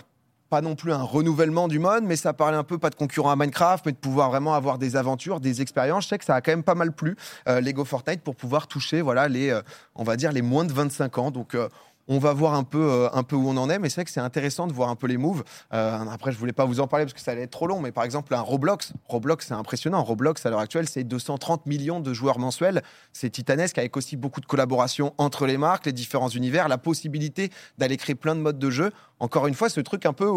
pas 0.51 0.61
non 0.61 0.75
plus 0.75 0.91
un 0.91 1.01
renouvellement 1.01 1.69
du 1.69 1.79
mode, 1.79 2.03
mais 2.03 2.17
ça 2.17 2.33
parlait 2.33 2.57
un 2.57 2.65
peu 2.65 2.77
pas 2.77 2.89
de 2.89 2.95
concurrent 2.95 3.31
à 3.31 3.37
Minecraft, 3.37 3.85
mais 3.85 3.93
de 3.93 3.97
pouvoir 3.97 4.29
vraiment 4.29 4.53
avoir 4.53 4.77
des 4.77 4.97
aventures, 4.97 5.39
des 5.39 5.61
expériences. 5.61 6.03
Je 6.03 6.09
sais 6.09 6.17
que 6.17 6.25
ça 6.25 6.35
a 6.35 6.41
quand 6.41 6.51
même 6.51 6.61
pas 6.63 6.75
mal 6.75 6.91
plu, 6.91 7.15
euh, 7.47 7.61
Lego 7.61 7.85
Fortnite, 7.85 8.21
pour 8.21 8.35
pouvoir 8.35 8.67
toucher, 8.67 9.01
voilà, 9.01 9.29
les, 9.29 9.49
euh, 9.49 9.61
on 9.95 10.03
va 10.03 10.17
dire, 10.17 10.33
les 10.33 10.41
moins 10.41 10.65
de 10.65 10.73
25 10.73 11.17
ans. 11.19 11.31
Donc, 11.31 11.55
euh, 11.55 11.69
on 12.11 12.19
va 12.19 12.33
voir 12.33 12.55
un 12.55 12.65
peu, 12.65 12.91
euh, 12.91 13.09
un 13.13 13.23
peu 13.23 13.37
où 13.37 13.47
on 13.47 13.55
en 13.55 13.69
est, 13.69 13.79
mais 13.79 13.87
c'est 13.87 13.95
vrai 13.95 14.03
que 14.03 14.11
c'est 14.11 14.19
intéressant 14.19 14.67
de 14.67 14.73
voir 14.73 14.89
un 14.89 14.97
peu 14.97 15.07
les 15.07 15.15
moves. 15.15 15.45
Euh, 15.73 15.97
après, 16.11 16.33
je 16.33 16.37
voulais 16.37 16.51
pas 16.51 16.65
vous 16.65 16.81
en 16.81 16.87
parler 16.87 17.05
parce 17.05 17.13
que 17.13 17.21
ça 17.21 17.31
allait 17.31 17.43
être 17.43 17.51
trop 17.51 17.67
long, 17.67 17.79
mais 17.79 17.93
par 17.93 18.03
exemple, 18.03 18.35
un 18.35 18.41
Roblox, 18.41 18.91
Roblox, 19.07 19.47
c'est 19.47 19.53
impressionnant. 19.53 20.03
Roblox, 20.03 20.45
à 20.45 20.49
l'heure 20.49 20.59
actuelle, 20.59 20.89
c'est 20.89 21.05
230 21.05 21.65
millions 21.67 22.01
de 22.01 22.13
joueurs 22.13 22.37
mensuels. 22.37 22.81
C'est 23.13 23.29
titanesque, 23.29 23.77
avec 23.77 23.95
aussi 23.95 24.17
beaucoup 24.17 24.41
de 24.41 24.45
collaborations 24.45 25.13
entre 25.17 25.45
les 25.45 25.57
marques, 25.57 25.85
les 25.85 25.93
différents 25.93 26.27
univers, 26.27 26.67
la 26.67 26.77
possibilité 26.77 27.49
d'aller 27.77 27.95
créer 27.95 28.15
plein 28.15 28.35
de 28.35 28.41
modes 28.41 28.59
de 28.59 28.69
jeu. 28.69 28.91
Encore 29.21 29.47
une 29.47 29.55
fois, 29.55 29.69
ce 29.69 29.79
truc 29.79 30.05
un 30.05 30.13
peu 30.13 30.29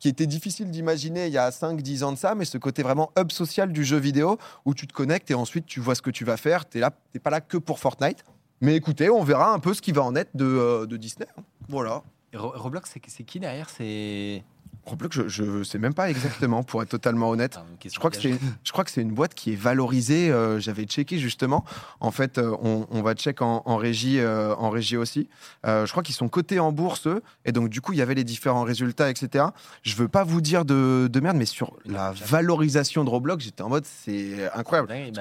qui 0.00 0.08
était 0.08 0.26
difficile 0.26 0.70
d'imaginer 0.70 1.28
il 1.28 1.32
y 1.32 1.38
a 1.38 1.48
5-10 1.48 2.04
ans 2.04 2.12
de 2.12 2.18
ça, 2.18 2.34
mais 2.34 2.44
ce 2.44 2.58
côté 2.58 2.82
vraiment 2.82 3.10
hub 3.18 3.32
social 3.32 3.72
du 3.72 3.84
jeu 3.84 3.96
vidéo 3.96 4.36
où 4.66 4.74
tu 4.74 4.86
te 4.86 4.92
connectes 4.92 5.30
et 5.30 5.34
ensuite 5.34 5.64
tu 5.64 5.80
vois 5.80 5.94
ce 5.94 6.02
que 6.02 6.10
tu 6.10 6.26
vas 6.26 6.36
faire. 6.36 6.68
Tu 6.68 6.78
n'es 6.78 7.20
pas 7.22 7.30
là 7.30 7.40
que 7.40 7.56
pour 7.56 7.78
Fortnite. 7.78 8.22
Mais 8.62 8.76
écoutez, 8.76 9.10
on 9.10 9.22
verra 9.24 9.52
un 9.52 9.58
peu 9.58 9.74
ce 9.74 9.82
qui 9.82 9.92
va 9.92 10.02
en 10.02 10.14
être 10.16 10.30
de, 10.34 10.44
euh, 10.46 10.86
de 10.86 10.96
Disney. 10.96 11.26
hein. 11.36 11.42
Voilà. 11.68 12.02
Roblox, 12.34 12.90
c'est 13.06 13.24
qui 13.24 13.40
derrière? 13.40 13.68
C'est. 13.68 14.42
Roblox, 14.84 15.14
je, 15.14 15.28
je 15.28 15.62
sais 15.62 15.78
même 15.78 15.94
pas 15.94 16.10
exactement, 16.10 16.64
pour 16.64 16.82
être 16.82 16.88
totalement 16.88 17.30
honnête. 17.30 17.60
Je 17.84 17.96
crois, 17.98 18.10
que 18.10 18.18
je 18.20 18.72
crois 18.72 18.82
que 18.82 18.90
c'est 18.90 19.02
une 19.02 19.12
boîte 19.12 19.32
qui 19.34 19.52
est 19.52 19.56
valorisée. 19.56 20.30
euh, 20.32 20.58
j'avais 20.58 20.84
checké 20.86 21.18
justement. 21.18 21.64
En 22.00 22.10
fait, 22.10 22.38
euh, 22.38 22.56
on, 22.62 22.86
on 22.90 23.00
va 23.02 23.14
check 23.14 23.42
en, 23.42 23.62
en 23.64 23.76
régie, 23.76 24.18
euh, 24.18 24.56
en 24.56 24.70
régie 24.70 24.96
aussi. 24.96 25.28
Euh, 25.66 25.86
je 25.86 25.90
crois 25.92 26.02
qu'ils 26.02 26.16
sont 26.16 26.28
cotés 26.28 26.58
en 26.58 26.72
bourse, 26.72 27.06
eux, 27.06 27.22
et 27.44 27.52
donc 27.52 27.68
du 27.68 27.80
coup, 27.80 27.92
il 27.92 27.98
y 27.98 28.02
avait 28.02 28.14
les 28.14 28.24
différents 28.24 28.64
résultats, 28.64 29.08
etc. 29.08 29.44
Je 29.82 29.94
veux 29.94 30.08
pas 30.08 30.24
vous 30.24 30.40
dire 30.40 30.64
de, 30.64 31.08
de 31.08 31.20
merde, 31.20 31.36
mais 31.36 31.46
sur 31.46 31.76
la 31.84 32.10
valorisation 32.12 33.04
de 33.04 33.10
Roblox, 33.10 33.44
j'étais 33.44 33.62
en 33.62 33.68
mode 33.68 33.84
c'est 33.86 34.50
incroyable. 34.52 34.90
Ouais, 34.90 35.12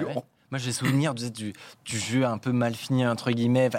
Moi, 0.51 0.59
j'ai 0.59 0.71
souvenir 0.73 1.13
du, 1.13 1.53
du 1.85 1.97
jeu 1.99 2.25
un 2.25 2.37
peu 2.37 2.51
mal 2.51 2.75
fini, 2.75 3.05
entre 3.07 3.31
guillemets. 3.31 3.69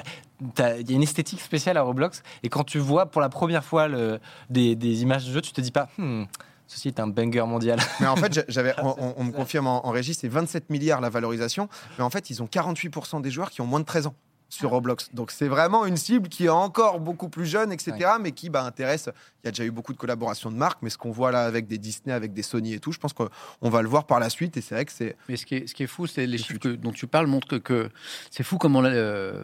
Enfin, 0.43 0.75
Il 0.81 0.91
y 0.91 0.95
a 0.95 0.97
une 0.97 1.03
esthétique 1.03 1.41
spéciale 1.41 1.77
à 1.77 1.83
Roblox. 1.83 2.23
Et 2.43 2.49
quand 2.49 2.65
tu 2.65 2.79
vois 2.79 3.07
pour 3.07 3.21
la 3.21 3.29
première 3.29 3.65
fois 3.65 3.89
le, 3.89 4.19
des, 4.51 4.75
des 4.75 5.03
images 5.03 5.27
de 5.27 5.33
jeu, 5.33 5.41
tu 5.43 5.53
te 5.53 5.61
dis 5.61 5.71
pas, 5.71 5.89
Hmm, 5.99 6.25
ceci 6.67 6.89
est 6.89 6.99
un 6.99 7.07
banger 7.09 7.45
mondial. 7.47 7.79
Mais 8.01 8.07
en 8.07 8.17
fait, 8.17 8.33
j'a- 8.35 8.45
j'avais, 8.49 8.75
on, 8.83 8.95
on- 8.99 9.15
on 9.19 9.25
me 9.25 9.33
confirme 9.33 9.67
en, 9.67 9.87
en 9.87 9.91
régie, 9.91 10.15
c'est 10.15 10.29
27 10.29 10.71
milliards 10.71 11.01
la 11.03 11.11
valorisation. 11.11 11.69
Mais 11.99 12.05
en 12.05 12.11
fait, 12.11 12.31
ils 12.31 12.43
ont 12.43 12.47
48% 12.47 13.21
des 13.21 13.31
joueurs 13.31 13.51
qui 13.51 13.61
ont 13.61 13.67
moins 13.67 13.81
de 13.81 13.85
13 13.85 14.07
ans 14.07 14.15
sur 14.53 14.69
Roblox. 14.69 15.09
Donc 15.15 15.31
c'est 15.31 15.49
vraiment 15.49 15.87
une 15.87 15.97
cible 15.97 16.29
qui 16.29 16.45
est 16.45 16.51
encore 16.51 17.01
beaucoup 17.01 17.31
plus 17.31 17.47
jeune, 17.47 17.73
etc. 17.73 18.11
Mais 18.21 18.33
qui 18.33 18.51
bah, 18.51 18.65
intéresse. 18.65 19.09
Il 19.43 19.47
y 19.47 19.49
a 19.49 19.51
déjà 19.51 19.65
eu 19.65 19.71
beaucoup 19.71 19.95
de 19.95 19.99
collaborations 19.99 20.51
de 20.51 20.57
marques, 20.57 20.81
mais 20.83 20.91
ce 20.91 20.99
qu'on 20.99 21.11
voit 21.11 21.33
là 21.33 21.45
avec 21.47 21.67
des 21.67 21.79
Disney, 21.79 22.13
avec 22.13 22.35
des 22.35 22.43
Sony 22.43 22.75
et 22.75 22.79
tout, 22.79 22.93
je 22.93 22.99
pense 22.99 23.15
qu'on 23.15 23.31
va 23.63 23.81
le 23.81 23.89
voir 23.89 24.05
par 24.05 24.21
la 24.21 24.29
suite. 24.29 24.57
Et 24.59 24.61
c'est 24.61 24.75
vrai 24.75 24.85
que 24.85 24.93
c'est. 24.93 25.17
Mais 25.29 25.37
ce 25.37 25.47
qui 25.47 25.55
est, 25.55 25.67
ce 25.67 25.75
qui 25.75 25.85
est 25.85 25.87
fou, 25.87 26.07
c'est 26.07 26.27
les 26.27 26.37
chiffres 26.37 26.59
que- 26.61 26.69
dont 26.69 26.93
tu 26.93 27.07
parles 27.07 27.29
montrent 27.29 27.49
que, 27.49 27.57
que 27.57 27.89
c'est 28.31 28.43
fou 28.43 28.59
comment 28.59 28.85
euh, 28.85 29.43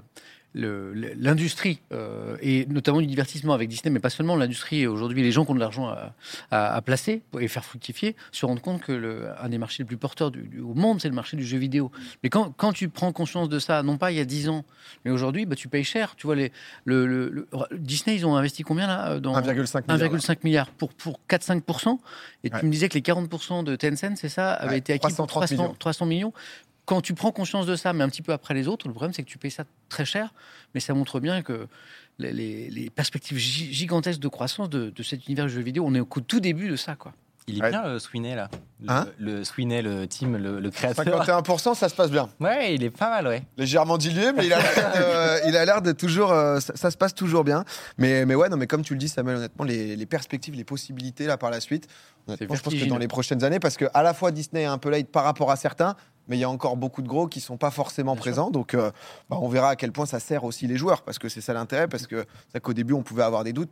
l'industrie, 0.55 1.81
euh, 1.93 2.37
et 2.41 2.67
notamment 2.67 3.01
du 3.01 3.07
divertissement 3.07 3.53
avec 3.55 3.69
Disney, 3.69 3.93
mais 3.93 4.01
pas 4.01 4.11
seulement 4.11 4.37
l'industrie, 4.37 4.87
aujourd'hui, 4.87 5.23
les 5.23 5.33
gens 5.33 5.45
qui 5.45 5.51
ont 5.53 5.55
de 5.55 5.61
l'argent 5.61 5.89
à, 5.89 6.15
à- 6.51 6.75
à 6.75 6.83
placer 6.83 7.23
et 7.39 7.49
faire 7.49 7.65
fructifier, 7.65 8.17
se 8.33 8.47
rendent 8.47 8.61
compte 8.61 8.83
que 8.83 8.93
le, 8.93 9.29
un 9.41 9.49
des 9.49 9.59
marchés 9.59 9.83
les 9.83 9.87
plus 9.87 9.97
porteurs 9.97 10.31
du, 10.31 10.43
du- 10.43 10.61
au 10.61 10.75
monde, 10.75 11.01
c'est 11.01 11.09
le 11.09 11.15
marché 11.15 11.37
du 11.37 11.45
jeu 11.45 11.59
vidéo. 11.59 11.91
Mais 12.23 12.31
quand, 12.31 12.53
quand 12.57 12.73
tu 12.73 12.89
prends 12.89 13.13
conscience 13.13 13.49
de 13.49 13.59
ça, 13.59 13.83
non 13.83 13.99
pas 13.99 14.11
il 14.13 14.17
y 14.17 14.21
a 14.21 14.25
10 14.25 14.49
ans, 14.49 14.65
mais 15.05 15.11
aujourd'hui, 15.11 15.47
bah, 15.47 15.57
tu 15.57 15.69
payes 15.69 15.85
cher. 15.85 16.15
Tu 16.17 16.27
vois, 16.27 16.37
les, 16.37 16.53
le, 16.85 17.07
le- 17.07 17.29
le- 17.31 17.49
Disney, 17.79 18.17
ils 18.17 18.27
ont 18.27 18.37
investi 18.37 18.63
combien 18.63 18.87
là 18.87 19.21
dans 19.21 19.35
1,5 19.39 19.93
milliard. 19.93 20.13
1,5 20.13 20.37
milliard 20.45 20.71
pour, 20.71 20.93
pour 20.95 21.21
4-5%. 21.29 21.99
Et 22.45 22.51
Ouais. 22.53 22.61
tu 22.61 22.67
me 22.67 22.71
disais 22.71 22.89
que 22.89 22.95
les 22.95 23.01
40% 23.03 23.65
de 23.65 23.77
Tencent, 23.77 24.17
c'est 24.17 24.29
ça, 24.29 24.53
avaient 24.53 24.73
Ouais, 24.73 24.79
été 24.79 24.93
acquis 24.95 25.13
pour 25.15 25.27
330 25.27 25.49
300, 25.49 25.55
millions. 25.63 25.75
300 25.79 26.07
millions. 26.07 26.33
Quand 26.89 27.03
tu 27.03 27.13
prends 27.13 27.33
conscience 27.33 27.67
de 27.67 27.77
ça, 27.77 27.93
mais 27.93 28.03
un 28.03 28.09
petit 28.09 28.23
peu 28.23 28.33
après 28.33 28.55
les 28.55 28.67
autres, 28.67 28.89
le 28.89 28.95
problème, 28.95 29.13
c'est 29.13 29.23
que 29.23 29.29
tu 29.29 29.37
payes 29.37 29.51
ça 29.51 29.65
très 29.91 30.07
cher. 30.07 30.33
Mais 30.73 30.81
ça 30.81 30.95
montre 30.95 31.21
bien 31.21 31.43
que 31.43 31.69
les, 32.19 32.33
les- 32.33 32.71
les 32.71 32.89
perspectives 32.89 33.37
gi- 33.37 33.73
gigantesques 33.75 34.21
de 34.21 34.29
croissance 34.29 34.71
de, 34.71 34.89
de 34.89 35.03
cet 35.03 35.27
univers 35.27 35.45
du 35.47 35.53
jeu 35.53 35.61
vidéo, 35.61 35.85
on 35.87 35.95
est 35.95 36.01
au 36.01 36.07
tout 36.07 36.41
début 36.41 36.69
de 36.71 36.77
ça. 36.77 36.97
Quoi. 36.97 37.13
Il 37.47 37.59
est 37.59 37.63
Ouais. 37.63 37.71
bien 37.71 37.87
le 37.87 37.99
Sweeney 37.99 38.35
là. 38.35 38.49
Le, 38.81 38.91
Hein 38.91 39.07
le 39.19 39.45
Sweeney, 39.45 39.83
le 39.83 40.07
team, 40.07 40.37
le, 40.39 40.61
le 40.61 40.71
créateur. 40.71 41.05
51%, 41.25 41.75
ça 41.75 41.89
se 41.91 41.95
passe 41.95 42.11
bien. 42.11 42.29
Ouais, 42.41 42.75
il 42.75 42.83
est 42.83 42.91
pas 42.91 43.11
mal, 43.11 43.27
ouais. 43.27 43.43
légèrement 43.59 43.99
dilué, 43.99 44.33
mais 44.33 44.47
il 44.47 44.53
a 44.53 45.65
l'air 45.65 45.83
de, 45.83 45.93
toujours. 45.93 46.33
euh, 46.33 46.61
ça, 46.61 46.75
ça 46.77 46.91
se 46.91 46.97
passe 46.97 47.15
toujours 47.15 47.45
bien. 47.45 47.65
Mais, 47.99 48.25
mais 48.27 48.35
ouais, 48.35 48.49
non, 48.49 48.57
mais 48.57 48.67
comme 48.67 48.83
tu 48.83 48.95
le 48.95 48.99
dis, 48.99 49.09
Samuel, 49.09 49.37
honnêtement, 49.37 49.65
les, 49.65 49.95
les 49.97 50.07
perspectives, 50.07 50.55
les 50.55 50.65
possibilités 50.65 51.27
là 51.27 51.37
par 51.37 51.51
la 51.51 51.61
suite, 51.61 51.87
je 52.29 52.35
pense 52.47 52.61
que 52.75 52.85
dans 52.89 52.99
les 52.99 53.09
prochaines 53.09 53.45
années, 53.45 53.61
parce 53.61 53.77
que 53.77 53.87
à 53.95 54.03
la 54.03 54.13
fois 54.15 54.31
Disney 54.31 54.63
est 54.63 54.67
un 54.67 54.79
peu 54.79 54.91
late 54.91 55.09
par 55.09 55.25
rapport 55.25 55.51
à 55.51 55.57
certains, 55.57 55.97
mais 56.29 56.37
il 56.37 56.41
y 56.41 56.45
a 56.45 56.51
encore 56.51 56.77
beaucoup 56.77 57.03
de 57.03 57.09
gros 57.09 57.27
qui 57.27 57.41
sont 57.41 57.57
pas 57.57 57.71
forcément 57.71 58.13
Bien 58.13 58.23
sûr. 58.23 58.31
présents. 58.33 58.51
Donc, 58.51 58.75
euh, 58.75 58.91
bah, 59.29 59.39
on 59.41 59.49
verra 59.49 59.71
à 59.71 59.77
quel 59.77 59.93
point 59.93 60.07
ça 60.07 60.21
sert 60.21 60.45
aussi 60.45 60.67
les 60.67 60.77
joueurs, 60.77 61.03
parce 61.03 61.19
que 61.19 61.29
c'est 61.29 61.41
ça 61.41 61.53
l'intérêt, 61.53 61.89
parce 61.89 62.07
que 62.07 62.25
c'est 62.47 62.53
vrai 62.53 62.61
qu'au 62.61 62.73
début, 62.75 62.95
on 62.95 63.03
pouvait 63.03 63.23
avoir 63.25 63.45
des 63.45 63.53
doutes. 63.53 63.71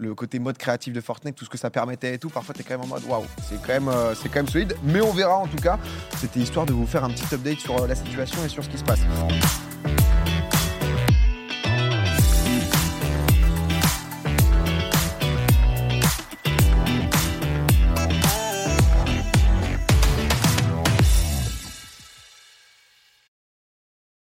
Le 0.00 0.14
côté 0.14 0.38
mode 0.38 0.56
créatif 0.58 0.92
de 0.92 1.00
Fortnite, 1.00 1.34
tout 1.34 1.44
ce 1.44 1.50
que 1.50 1.58
ça 1.58 1.70
permettait 1.70 2.14
et 2.14 2.18
tout, 2.18 2.28
parfois 2.30 2.54
t'es 2.54 2.62
quand 2.62 2.78
même 2.78 2.82
en 2.84 2.86
mode 2.86 3.02
waouh, 3.08 3.24
c'est 3.48 3.60
quand 3.60 3.72
même, 3.72 3.88
euh, 3.88 4.14
c'est 4.14 4.28
quand 4.28 4.36
même 4.36 4.48
solide. 4.48 4.76
Mais 4.84 5.00
on 5.00 5.10
verra 5.10 5.36
en 5.36 5.48
tout 5.48 5.56
cas. 5.56 5.76
C'était 6.18 6.38
histoire 6.38 6.66
de 6.66 6.72
vous 6.72 6.86
faire 6.86 7.02
un 7.02 7.10
petit 7.10 7.34
update 7.34 7.58
sur 7.58 7.82
euh, 7.82 7.88
la 7.88 7.96
situation 7.96 8.44
et 8.44 8.48
sur 8.48 8.62
ce 8.62 8.68
qui 8.68 8.78
se 8.78 8.84
passe. 8.84 9.00